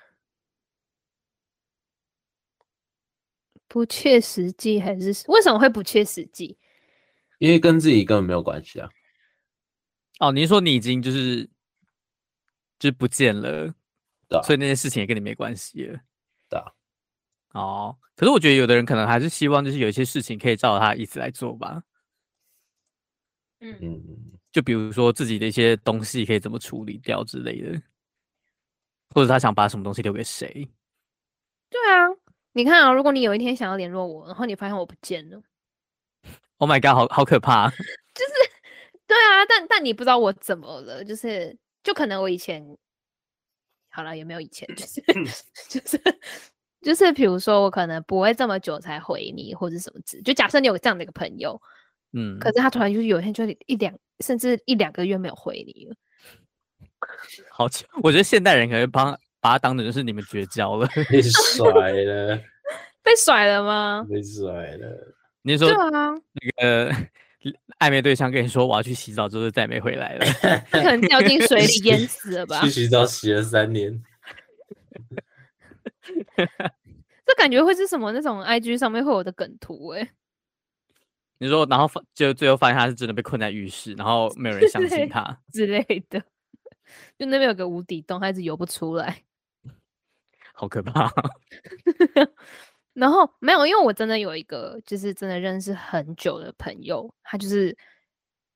[3.68, 6.58] 不切实际还是为什么会不切实际？
[7.38, 8.88] 因为跟自己根本没有关系啊。
[10.18, 11.44] 哦，你说你已经就是
[12.78, 13.74] 就是不见了，
[14.28, 15.98] 对啊，所以那件事情也跟你没关系了。
[17.52, 21.82] 哦，可是我觉得有的人可能还是希望，就是有一些事情可以照他意思来做吧。
[23.60, 23.78] 嗯，
[24.50, 27.80] 就比如说自己的一些东西可以怎么处理掉之类的。
[29.14, 30.66] 或者他想把什么东西留给谁？
[31.68, 32.08] 对啊，
[32.52, 35.42] 你看啊，如果你有一天想要联络我，然后你发现我不见了
[36.56, 37.68] ，Oh my god，好好可怕！
[37.76, 38.32] 就是，
[39.06, 42.64] 对啊，但但你不知道我怎么了，就是就可能我以前
[43.90, 44.66] 好了，也没有以前？
[44.74, 45.02] 就是
[45.68, 46.02] 就是
[46.82, 51.60] 就是，比如说我可能不会这么久才回你，或者什么字，就假设你有这样的一个朋友，
[52.12, 55.94] 嗯，可是他突然就是有一天就一两甚至一两个月没有回你了。
[57.50, 62.40] 好巧，我觉得现代人可能帮把他当成就是你们绝交了， 被甩了，
[63.02, 64.06] 被甩了吗？
[64.08, 65.14] 被甩了。
[65.42, 66.92] 你说对啊，那个
[67.80, 70.26] 暧昧对象跟你说我要去洗澡，之后再没回来了，
[70.70, 72.60] 他可能掉进水里淹死了吧？
[72.60, 74.00] 去洗澡洗了三年，
[77.24, 80.10] 这感觉会是什么那种 IG 上面会有的梗图哎、欸？
[81.38, 86.22] 你说，然后就最后发现他是真的被困在浴室，然后没有人相信他之类的。
[87.18, 89.22] 就那边有个无底洞，他一直游不出来，
[90.54, 91.10] 好可怕。
[92.92, 97.76] 然后没有，因为我真的有一个，就是真的认识很久的朋友，他就是，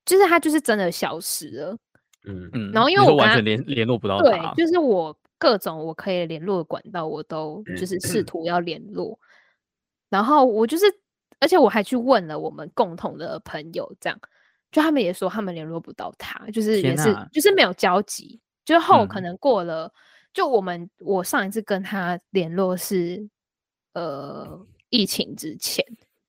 [0.05, 1.79] 就是他就是真的消失了。
[2.25, 2.71] 嗯嗯。
[2.73, 9.13] 然后因为我完全联联络不到他，对，就是我各种我可以联络的管道，我都就是试图要联络。
[9.13, 9.25] 嗯、
[10.11, 10.85] 然后我就是，
[11.41, 14.19] 而且我还去问了我们共同的朋友，这样。
[14.73, 18.41] 就他们也说他们联络不到他，就是也是就是没有交集。
[18.65, 19.93] 之后可能过了，嗯、
[20.35, 23.27] 就我们我上一次跟他联络是
[23.95, 25.85] 呃疫情之前，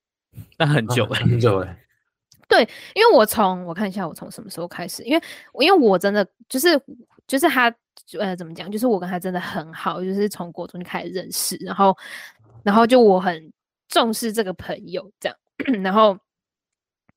[0.58, 1.76] 那很久了，啊、很久了。
[2.48, 2.62] 对，
[2.94, 5.24] 因为我从我看一下我从什么时候开始，因为
[5.60, 6.80] 因为我真的就是
[7.26, 7.74] 就是他
[8.20, 11.98] 呃怎么讲，就是我跟他真的很好，就是从国中就开始认识，然后
[12.64, 13.52] 然后就我很
[13.88, 15.38] 重视这个朋友这样，
[15.84, 16.18] 然后。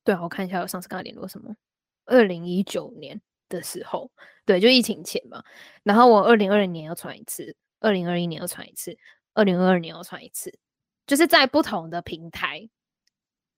[0.03, 1.55] 对啊，我看一下我上次跟他联络什么，
[2.05, 4.09] 二零一九年的时候，
[4.47, 5.43] 对，就疫情前嘛。
[5.83, 8.97] 然后我二零二零年要传一次，二零二一年要传一次，
[9.35, 10.51] 二零二二年要传一次，
[11.05, 12.67] 就是在不同的平台、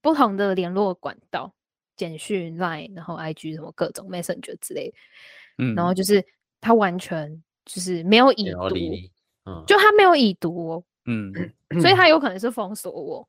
[0.01, 1.55] 不同的联络管道，
[1.95, 4.97] 简讯、Line，然后 IG 什么各种 Messenger 之类的。
[5.59, 6.21] 嗯，然后就是
[6.63, 8.75] 他完全就是没有已读，
[9.45, 11.31] 嗯，就他没有已读哦，嗯，
[11.81, 13.27] 所以他有可能是封锁我，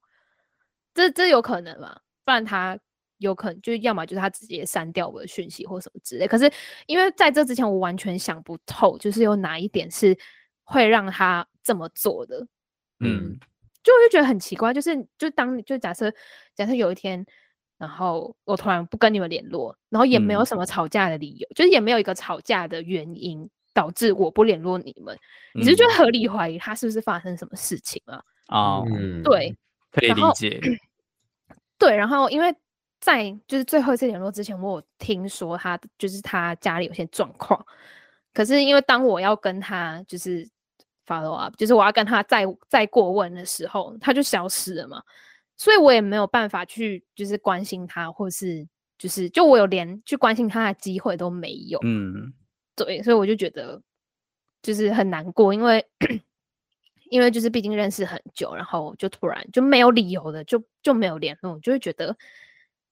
[0.94, 2.01] 这这有可能吗？
[2.25, 2.79] 不然他。
[3.18, 6.51] 有可能就要么就是他直接删掉我的讯息或什么之类，可是
[6.87, 10.14] 因为在这之前我完全想不透，就是有哪一点是
[10.64, 12.44] 会让他这么做的，
[12.99, 13.38] 嗯，
[13.85, 16.12] 就我就觉得很奇怪，就是就当就假设
[16.55, 17.25] 假设有一天，
[17.87, 25.14] 然后我突然不跟你们联络，然后也没有什么吵架的理由，嗯、就是也没有一个吵架的原因导致我不联络你们，
[25.55, 28.25] 嗯、你是觉得合理怀疑他是不是发生什么事情了？
[28.49, 29.55] 哦，嗯，对，
[29.92, 30.61] 可以理解，
[31.79, 32.55] 对，然后因为。
[33.01, 37.62] 在就是最后一次联络之前，我有听说他就是他家里有些状况，
[38.33, 40.49] 可是因为当我要跟他就是
[41.07, 45.03] follow up，就是我要跟他再再过问的时候，他就消失了嘛，
[45.57, 48.67] 所以我也没有办法去就是关心他，或是
[48.99, 52.33] 就是就我有连去关心他的机会都没有，嗯，
[52.75, 53.81] 对，所以我就觉得
[54.62, 55.85] 就是很难过，因为
[57.11, 62.17] 因为就是毕竟认识很久，然后就突然就没有理由的就就没有联络，就会觉得。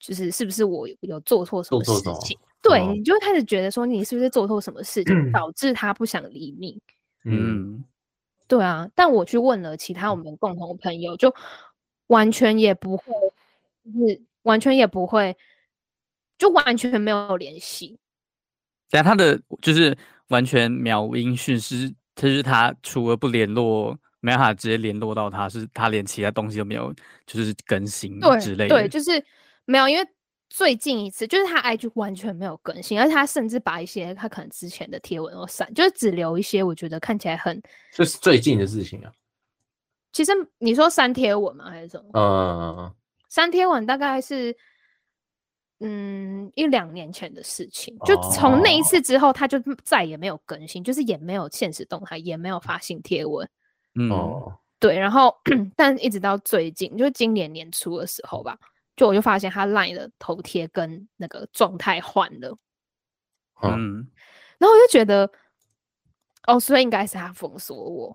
[0.05, 1.93] 就是是不是我有做错什么事
[2.27, 2.37] 情？
[2.61, 6.83] 对，哦、你就会开始觉得说你是不是做错什么事情，嗯、导致他不想理你？
[7.25, 7.85] 嗯，
[8.49, 8.91] 对啊。
[8.97, 11.33] 但我去问了其他我们共同朋友，就
[12.09, 13.05] 完全也不会，
[13.85, 15.37] 就是完全也不会，
[16.39, 17.99] 就完全没有联系。
[18.91, 19.97] 但他的就是
[20.29, 26.95] 完全秒音讯息，就是他除了不联络，没办法直接联络到他，是他连其他东西都没有，
[27.27, 28.75] 就是更新之类的。
[28.75, 29.25] 对，对，就是。
[29.65, 30.05] 没有，因为
[30.51, 37.63] 最近一次就是他 IG 完全没有更新，而且他甚至把一些他可能之前的贴文都删，就是只留一些我觉得看起来很，
[37.95, 39.13] 就是最近的事情啊。
[40.13, 42.11] 其实你说删贴文吗，还是什么？
[42.15, 42.95] 嗯，
[43.29, 44.55] 删贴文大概是
[45.81, 53.49] 嗯一两年前的事情，就从那一次之后，他就再也没有更新，就是也没有限时动态，也没有发新贴文。
[53.95, 54.11] 嗯，
[54.79, 55.37] 对，然后
[55.77, 58.59] 但一直到最近，就是今年年初的时候吧。
[58.95, 62.55] 就我就发现他 LINE 的头贴跟那个状态换了，
[63.63, 64.07] 嗯，
[64.59, 65.29] 然后我就觉得，
[66.47, 68.15] 哦，所以应该是他封锁我，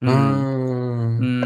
[0.00, 0.08] 嗯，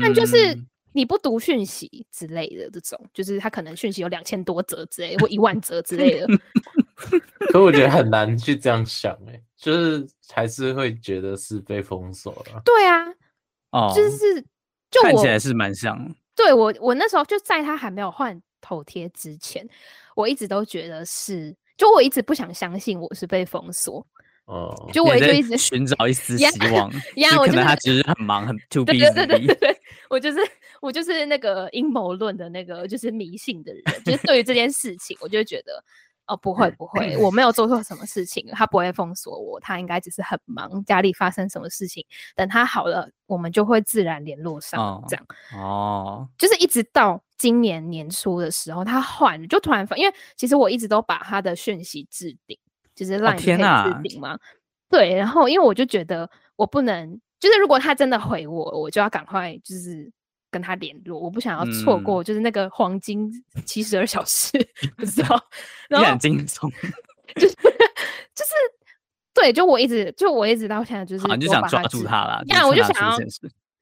[0.01, 0.57] 但就是
[0.93, 6.27] 你不读讯息之类的这种，就是他可能讯息有两千多则之类，或一万则之类的，
[7.53, 13.07] 可我觉得很难去这样想，哎，就是还是会觉得是被封锁了，对啊，
[13.70, 14.41] 哦，就是
[14.91, 18.41] 就我看起来是蛮像，对我我那时候就在他还没有换。
[18.64, 19.68] 头贴之前，
[20.14, 24.07] 我一直都觉得是，就我一直不想相信我是被封锁，
[24.47, 28.99] 哦，就我就一直寻找一丝希望， 呀，我可能他只是很忙，很 too busy。
[28.99, 29.80] 对对对对对，
[30.11, 30.38] 我就是
[30.80, 35.82] 我就是那个阴谋论的那个就是迷信的人，就是对于这件事情，我就会觉得。
[36.26, 45.26] 哦，不会不会，我没有做错什么事情，他不会封锁我，他应该只是很忙，家里发生什么事情，等他好了，我们就会自然联络上，哦、这样。
[45.53, 52.57] 哦，就是一直到今年年初的时候，他换，就突然发，因为其实我一直都把他的讯息置顶，
[52.95, 54.40] 就是 LINE 可以置顶嘛、哦。
[54.88, 60.12] 对，然后因为我就觉得我不能，就是如果他真的回我，我就要赶快就是。
[60.53, 63.32] 跟他联络，我不想要错过，就是那个黄金
[63.64, 64.51] 七十二小时，
[64.82, 65.43] 嗯、 不知道。
[65.88, 66.70] 然后金钟，
[67.36, 68.53] 就是就是
[69.32, 73.16] 对，就我一直就我一直到现在就是，你就想抓住他了，呀，我就想要，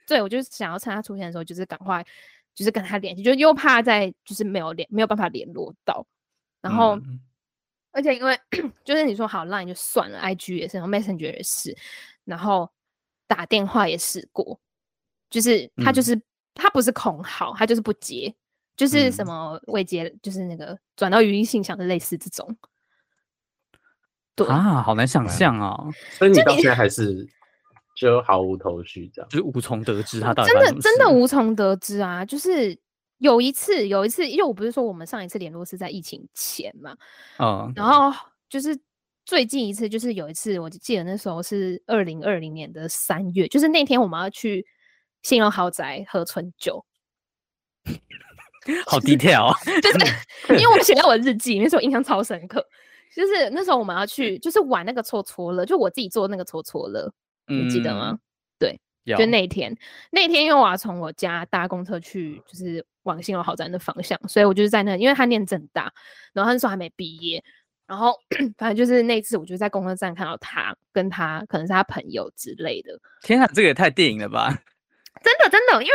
[0.07, 2.07] 对我就想要趁他出现的时候，就是赶快
[2.55, 6.07] 就是跟他联系，就又怕在就是没有联没有办法联络到，
[6.63, 7.19] 然后、嗯、
[7.93, 8.39] 而且因为
[8.85, 11.77] 就是你说好 Line 就算了，IG 也是，然后 Messenger 也是，
[12.25, 12.71] 然后
[13.27, 14.59] 打电话也试过，
[15.29, 16.15] 就是他就是。
[16.15, 16.23] 嗯
[16.53, 18.35] 他不是空号，他就是不接，
[18.77, 22.55] 就是什么未接，嗯、就是那个转到语音信箱的类似这种。
[24.35, 25.89] 对啊，好难想象哦！
[26.19, 27.27] 所以你到现在还是
[27.97, 32.25] 就毫无头绪，这样就是无从得知他到底真的真的无从得知啊！
[32.25, 32.77] 就是
[33.21, 36.95] 有一次，有一次，因为我不是说我们上一次联络是在疫情前嘛，
[37.39, 38.13] 嗯，然后
[38.49, 38.79] 就是
[39.25, 44.67] 最近一次，就是有一次，我记得那时候是二零二零年的三月，就是那天我们要去。
[45.23, 46.83] 信隆豪宅喝春酒
[48.89, 49.53] 好 detail，
[49.83, 49.99] 就是
[50.59, 52.67] 因为我写在我的日记里面，所以我印象超深刻。
[53.15, 57.13] 就是那时候我们要去，就是玩那个戳戳乐，就我自己做那个戳戳乐，
[57.49, 58.19] 你记得吗？
[58.59, 59.77] 对，就那天，
[60.11, 65.93] 那天因为我要从我家搭公车去，就是往信隆豪宅的方向，所以我就是在那，因为他念正大，
[66.33, 67.43] 然后他那时候还没毕业，
[67.87, 68.15] 然后
[68.59, 72.99] 反正就是那次，我就在公车站看到他，跟他可能是他朋友之类的。
[73.23, 74.49] 天啊，这个也太电影了吧！
[75.23, 75.95] 真的真的，因为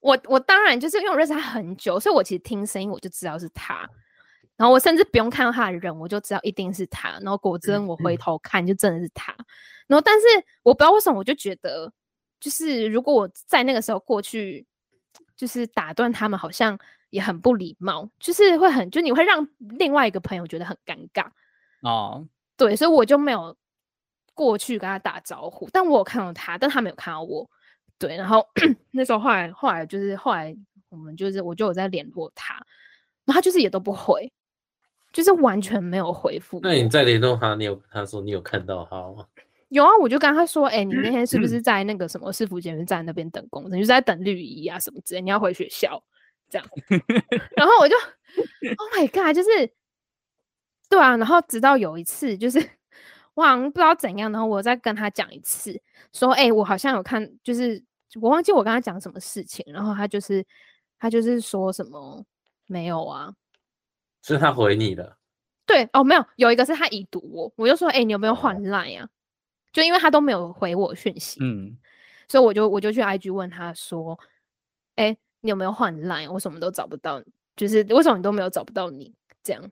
[0.00, 3.88] 我我当然就是因为我认识他很久，所以我其实听声音我就知道是他，
[4.56, 7.10] 然后我甚至不用看到他的人，我就知道一定是他。
[7.20, 9.32] 然后果真我回头看，就真的是他。
[9.32, 9.46] 嗯嗯。
[9.88, 10.26] 然后但是
[10.62, 11.92] 我不知道为什么，我就觉得
[12.38, 14.66] 就是如果我在那个时候过去，
[15.36, 16.78] 就是打断他们，好像
[17.10, 21.26] 也很不礼貌，就是会很就你会让另外一个朋友觉得很尴尬
[21.82, 22.26] 哦。
[22.56, 23.56] 对，所以我就没有
[24.32, 27.48] 过去跟他打招呼，但我有看到他，但他没有看到我。
[27.98, 28.46] 对，然后
[28.90, 30.54] 那时候后来后来就是后来
[30.88, 32.54] 我们就是我就有在联络他，
[33.24, 34.32] 然后他就是也都不回，
[35.12, 36.60] 就是完全没有回复。
[36.62, 39.26] 那你在联络他，你有他说你有看到他吗？
[39.74, 43.72] 有啊，我就跟他说，哎、欸，你那天是不是在那个什么市府捷运站那边等工程？
[43.72, 46.02] 就是在等绿衣啊什么之类，你要回学校
[46.48, 46.66] 这样。
[47.56, 49.72] 然后我就，Oh my God，就是
[50.88, 52.70] 对啊，然后直到有一次就是。
[53.36, 55.76] 我好像不知道怎样，然后我再跟他讲一次，
[56.12, 57.82] 说：“哎、欸，我好像有看，就是
[58.20, 60.46] 我忘记我跟他讲什么事情。”然后他就是
[61.00, 62.24] 他就是说什么
[62.66, 63.34] 没有啊，
[64.22, 65.16] 是他回你的？
[65.66, 69.08] 对哦，没有，有一个是他已读我，我就说：“哎、欸，你有没有换 Line 啊？”
[69.74, 71.76] 就因为他都没有回我讯息，嗯，
[72.28, 74.18] 所以我就我就去 IG 问他说
[74.96, 76.32] ：“哎、欸，你有没有换 Line？
[76.32, 77.22] 我什么都找不到，
[77.56, 79.12] 就是为什么你都没有找不到你？
[79.42, 79.62] 这样，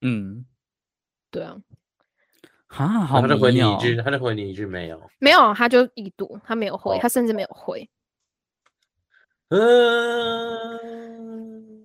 [0.00, 0.44] 嗯，
[1.30, 1.56] 对啊。”
[2.68, 7.86] 啊，好、哦，他就回你一句，他就回你一句没有，没有，他就已读，他没有回，哦、他甚至没有回。
[9.50, 10.80] 嗯，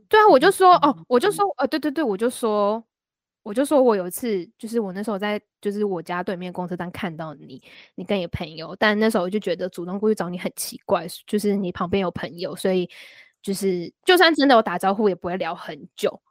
[0.08, 2.82] 对啊，我就说，哦，我就说，呃，对对对，我就说，
[3.48, 7.62] 我就说我有一次，就是我那时候在，就是我家对面公车站看到你，
[7.96, 12.90] 你跟你朋友，但那时候我就觉得主动过去找你很奇怪，就是你旁边有朋友，所以
[13.42, 16.22] 就是就算真的有打招呼，也不会聊很久，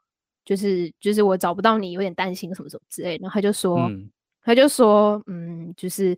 [0.45, 3.79] 就是就是我找不到你，有点担心什么什么之类的，然后他就说。
[3.79, 4.11] 嗯。
[4.49, 6.17] 他就说，嗯，就是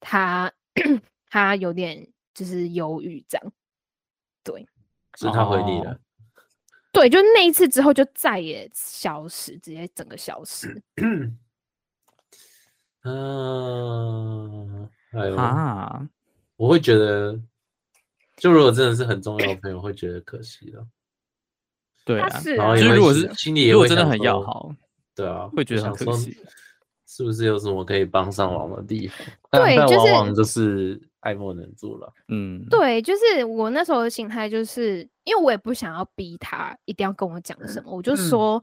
[0.00, 0.50] 他
[1.28, 3.52] 他有点就是犹豫这样，
[4.42, 4.66] 对，
[5.18, 5.98] 是他回你的，哦，
[7.02, 10.80] 对，就那一次之后就再也消失，直接整个消失。
[13.02, 16.08] 嗯， 哎呦，啊，
[16.54, 17.36] 我会觉得，
[18.36, 20.86] 就如果真的是很重要的朋友，会觉得可惜了。
[22.04, 24.72] 对啊，然后，就如果是心里也会真的很要好，
[25.16, 26.36] 对啊，会觉得很可惜。
[27.08, 29.18] 是不是有什么可以帮上忙的地方？
[29.50, 32.12] 对，但往往就是爱莫能助了。
[32.28, 38.62] 嗯，对，就是我那时候的心态，就是因为我也不想要逼他一定要跟我讲什么，我就说，嗯、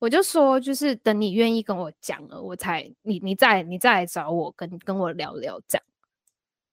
[0.00, 5.84] 我就说，就是等你愿意跟我讲了，我才你你再你再来找我跟跟我聊聊这样。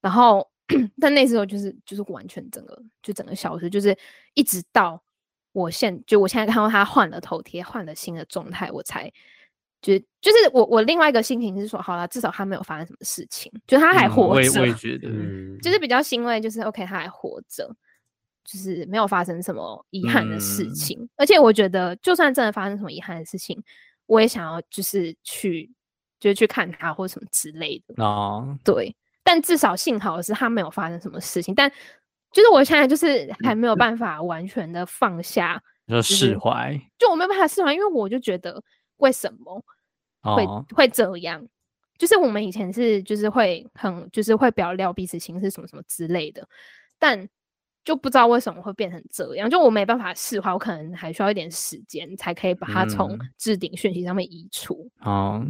[0.02, 0.50] 然后，
[1.00, 3.98] 但那时候就是就是完全整个就整个消失，就是
[4.34, 5.02] 一直到
[5.52, 9.12] 我现就我现在看到他换了头贴，换了新的状态，我才。
[9.82, 14.28] 就就是我我另外一个心情是说，好了，至少他没有发生什么事情，就他还活着。
[14.28, 17.66] 嗯、我也我也觉得，嗯，就是比较欣慰，就是 OK，他还活着，
[18.44, 21.00] 就是没有发生什么遗憾的事情。
[21.02, 23.58] 嗯、而且我觉得，就算真的发生什么遗憾的事情，
[24.06, 25.72] 我也想要就是去，
[26.20, 28.04] 就是去看他或什么之类的。
[28.04, 28.96] 哦，对。
[29.24, 31.72] 但至少幸好的是他没有发生什么事情，但
[32.34, 38.60] 就是我现在就是还没有办法完全的放下，就释怀，就我没有办法释怀，因为我就觉得
[39.00, 39.62] 为什么
[40.22, 41.46] 会、哦、会这样？
[41.98, 46.48] 就是我们以前是就是会很就是会表聊彼此情是什么什么之类的，
[46.98, 47.28] 但
[47.84, 54.90] 就不知道为什么会变成这样，就我没办法释怀，我可能还需要一点时间才可以把它从置顶讯息上面移除。
[55.02, 55.46] 哦，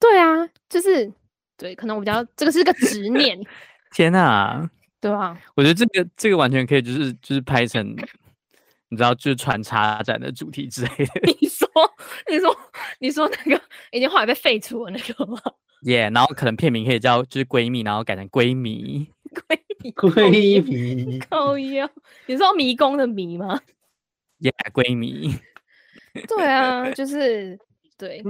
[0.00, 1.12] 对啊，就是。
[1.54, 3.38] 对，可能我比较这个是个执念。
[3.94, 7.94] 天哪、啊，对啊，我觉得这个这个完全可以，就是就是拍成，
[8.92, 11.12] 你知道，就是穿插展的主题之类的。
[11.40, 11.66] 你说，
[12.30, 12.54] 你说，
[13.00, 15.40] 你说那个已经后来被废除了那个吗？
[15.84, 19.08] 耶，yeah, 然后可能片名可以叫就是闺蜜，然后改成闺蜜，
[19.96, 21.88] 闺蜜， 闺蜜，靠腰，
[22.26, 23.58] 你说迷宫的迷吗？
[24.40, 25.34] 耶，闺蜜。
[26.28, 27.58] 对啊，就是
[27.96, 28.22] 对。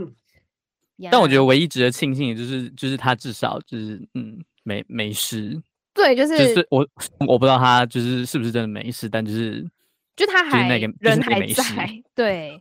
[1.11, 5.61] 但我觉得唯一值得庆幸的就是，就是他至少就是嗯没没事。
[5.93, 6.89] 对，就是就是我
[7.27, 9.69] 我不知道他就是是不是真的没事，但就是
[10.17, 11.89] 就他还那个人还在。
[12.15, 12.61] 对，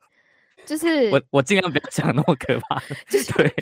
[0.66, 2.80] 就 是我我尽量不要讲那么可怕。
[3.10, 3.47] 就是对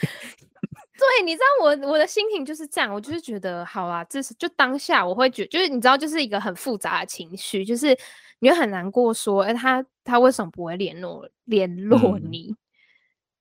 [0.99, 7.97] 对，你知道我我的心情就是这样，我就是觉得好啦，这是就当下我会觉得，就是你知道，就是一个很复杂的情绪，就是
[8.39, 12.51] 你会很难过，说哎他他为什么不会联络联络你？
[12.51, 12.57] 嗯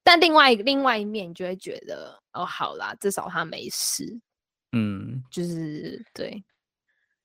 [0.04, 4.18] 但另外另外一面，你就会觉得哦，好啦，至少他没事。
[4.72, 6.42] 嗯，就是对，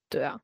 [0.09, 0.37] 对啊，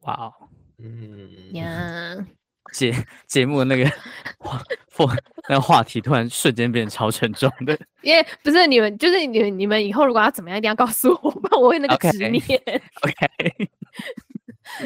[0.00, 2.16] 哇哦，嗯呀，
[2.72, 2.94] 节
[3.26, 3.90] 节目那个
[4.38, 5.14] 话，
[5.48, 7.78] 那个话题突然瞬间变超沉重的。
[8.02, 12.40] 因为不是你们，就是你们，你们以后如果要怎么样，一定要告诉我，不然我会那个执念。
[12.40, 13.68] OK，, okay.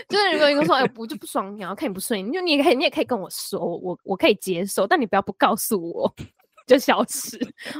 [0.09, 6.14] 就是如果一个说，哎，我就不爽你，然后看你不顺眼，就你也可以，你也可以跟我说，我我可以接受，但你不要不告诉我。
[6.66, 7.36] 就消失，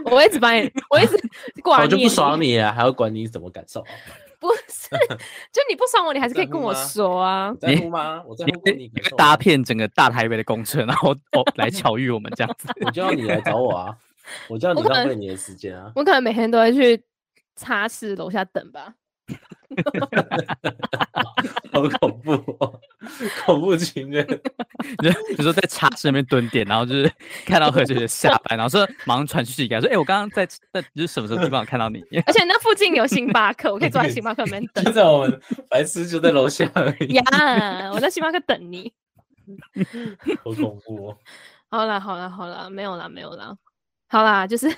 [0.07, 1.17] 我一直把你，我一直
[1.63, 1.85] 挂念。
[1.85, 3.85] 我就不爽你啊，还要管你怎么感受？
[4.41, 4.89] 不是，
[5.53, 7.55] 就你不爽我，你还是可以跟我说啊。
[7.61, 8.23] 在乎吗？
[8.27, 8.91] 我在乎你。
[8.93, 12.69] 你搭遍整个大台北的公车，然后哦来巧遇我们这样子。
[12.81, 13.97] 我就要你来找我啊！
[14.49, 15.93] 我就要你浪费你的时间啊！
[15.95, 17.03] 我可能每天都会去
[17.55, 18.95] 茶室楼下等吧。
[21.73, 22.81] 好恐怖哦！
[23.45, 24.27] 恐怖情人，
[25.03, 27.11] 你说你说在茶室里面蹲点，然后就是
[27.47, 34.83] 看到何姐姐下班，然后说马上传讯息给他说：“哎、欸，我刚刚在在就是什么什么 地方看到你。”而且那附近有星巴克，我可以坐在星巴克里面等。
[34.85, 37.15] 现在我们白痴就在楼下而已。
[37.15, 38.93] 呀，yeah, 我在星巴克等你。
[40.45, 41.17] 好恐怖哦！
[41.71, 43.57] 好啦好啦好啦，没有啦没有啦，
[44.09, 44.69] 好啦，就是。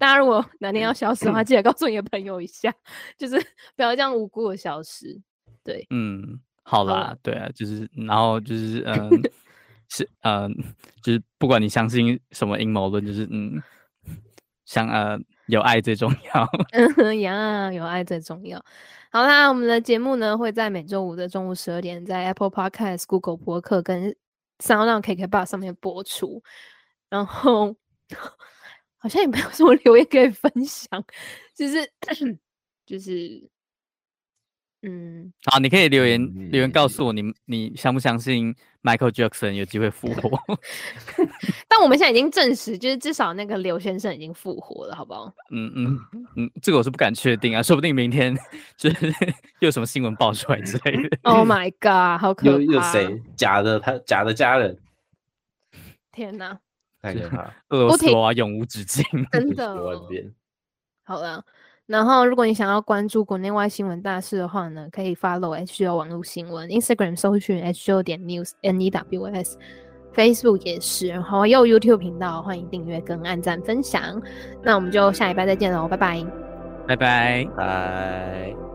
[0.00, 2.74] 大家如果哪天要消失的话，记得告诉你的朋友一下，
[3.18, 3.36] 就是
[3.76, 5.20] 不要这样无辜的消失。
[5.62, 9.10] 对，嗯，好啦，好啦对啊，就是然后就是嗯，
[9.90, 10.56] 是嗯，
[11.02, 13.62] 就是不管你相信什么阴谋论，就是嗯，
[14.64, 16.48] 像呃有爱最重要。
[16.72, 18.58] 嗯呀，有爱最重要。
[19.12, 24.16] 好啦，我们的节目呢会在每周五的中午十二点在 Apple Podcast、Google 播客跟
[24.60, 26.42] SoundOn KKBOX 上面播出，
[27.10, 27.76] 然后。
[29.00, 31.02] 好像也没有什么 留言可以分享，
[31.56, 31.90] 就是
[32.86, 33.42] 就是，
[34.82, 40.38] 嗯，好，你可以留言留言告诉我你，你你相不相信 Michael Jackson 有机会复活？
[41.68, 45.32] 但我们现在已经证实，就是至少那个刘先生已经复活了，好不好？
[45.50, 45.98] 嗯嗯
[46.36, 48.36] 嗯，这个我是不敢确定啊，说不定明天
[48.76, 49.06] 就是
[49.60, 51.18] 又有什么新闻爆出来之类的。
[51.22, 52.52] Oh my god，好可怕！
[52.52, 53.78] 又又谁假的？
[53.80, 54.78] 他假的家人？
[56.12, 56.58] 天哪！
[57.02, 57.52] 太可怕！
[57.70, 59.74] 俄罗斯啊，永无止境，真 的。
[61.04, 61.42] 好了，
[61.86, 74.22] 然后如果你想要关注国内外新闻大事的话呢，可以 follow HGO 网络新闻，Instagram 搜寻 HGO 点 news N E W S，Facebook 也是，然后也有 YouTube 频道，欢迎订阅跟按赞分享。
[74.62, 76.24] 那我们就下礼拜再见喽，拜拜，
[76.86, 78.69] 拜拜，拜。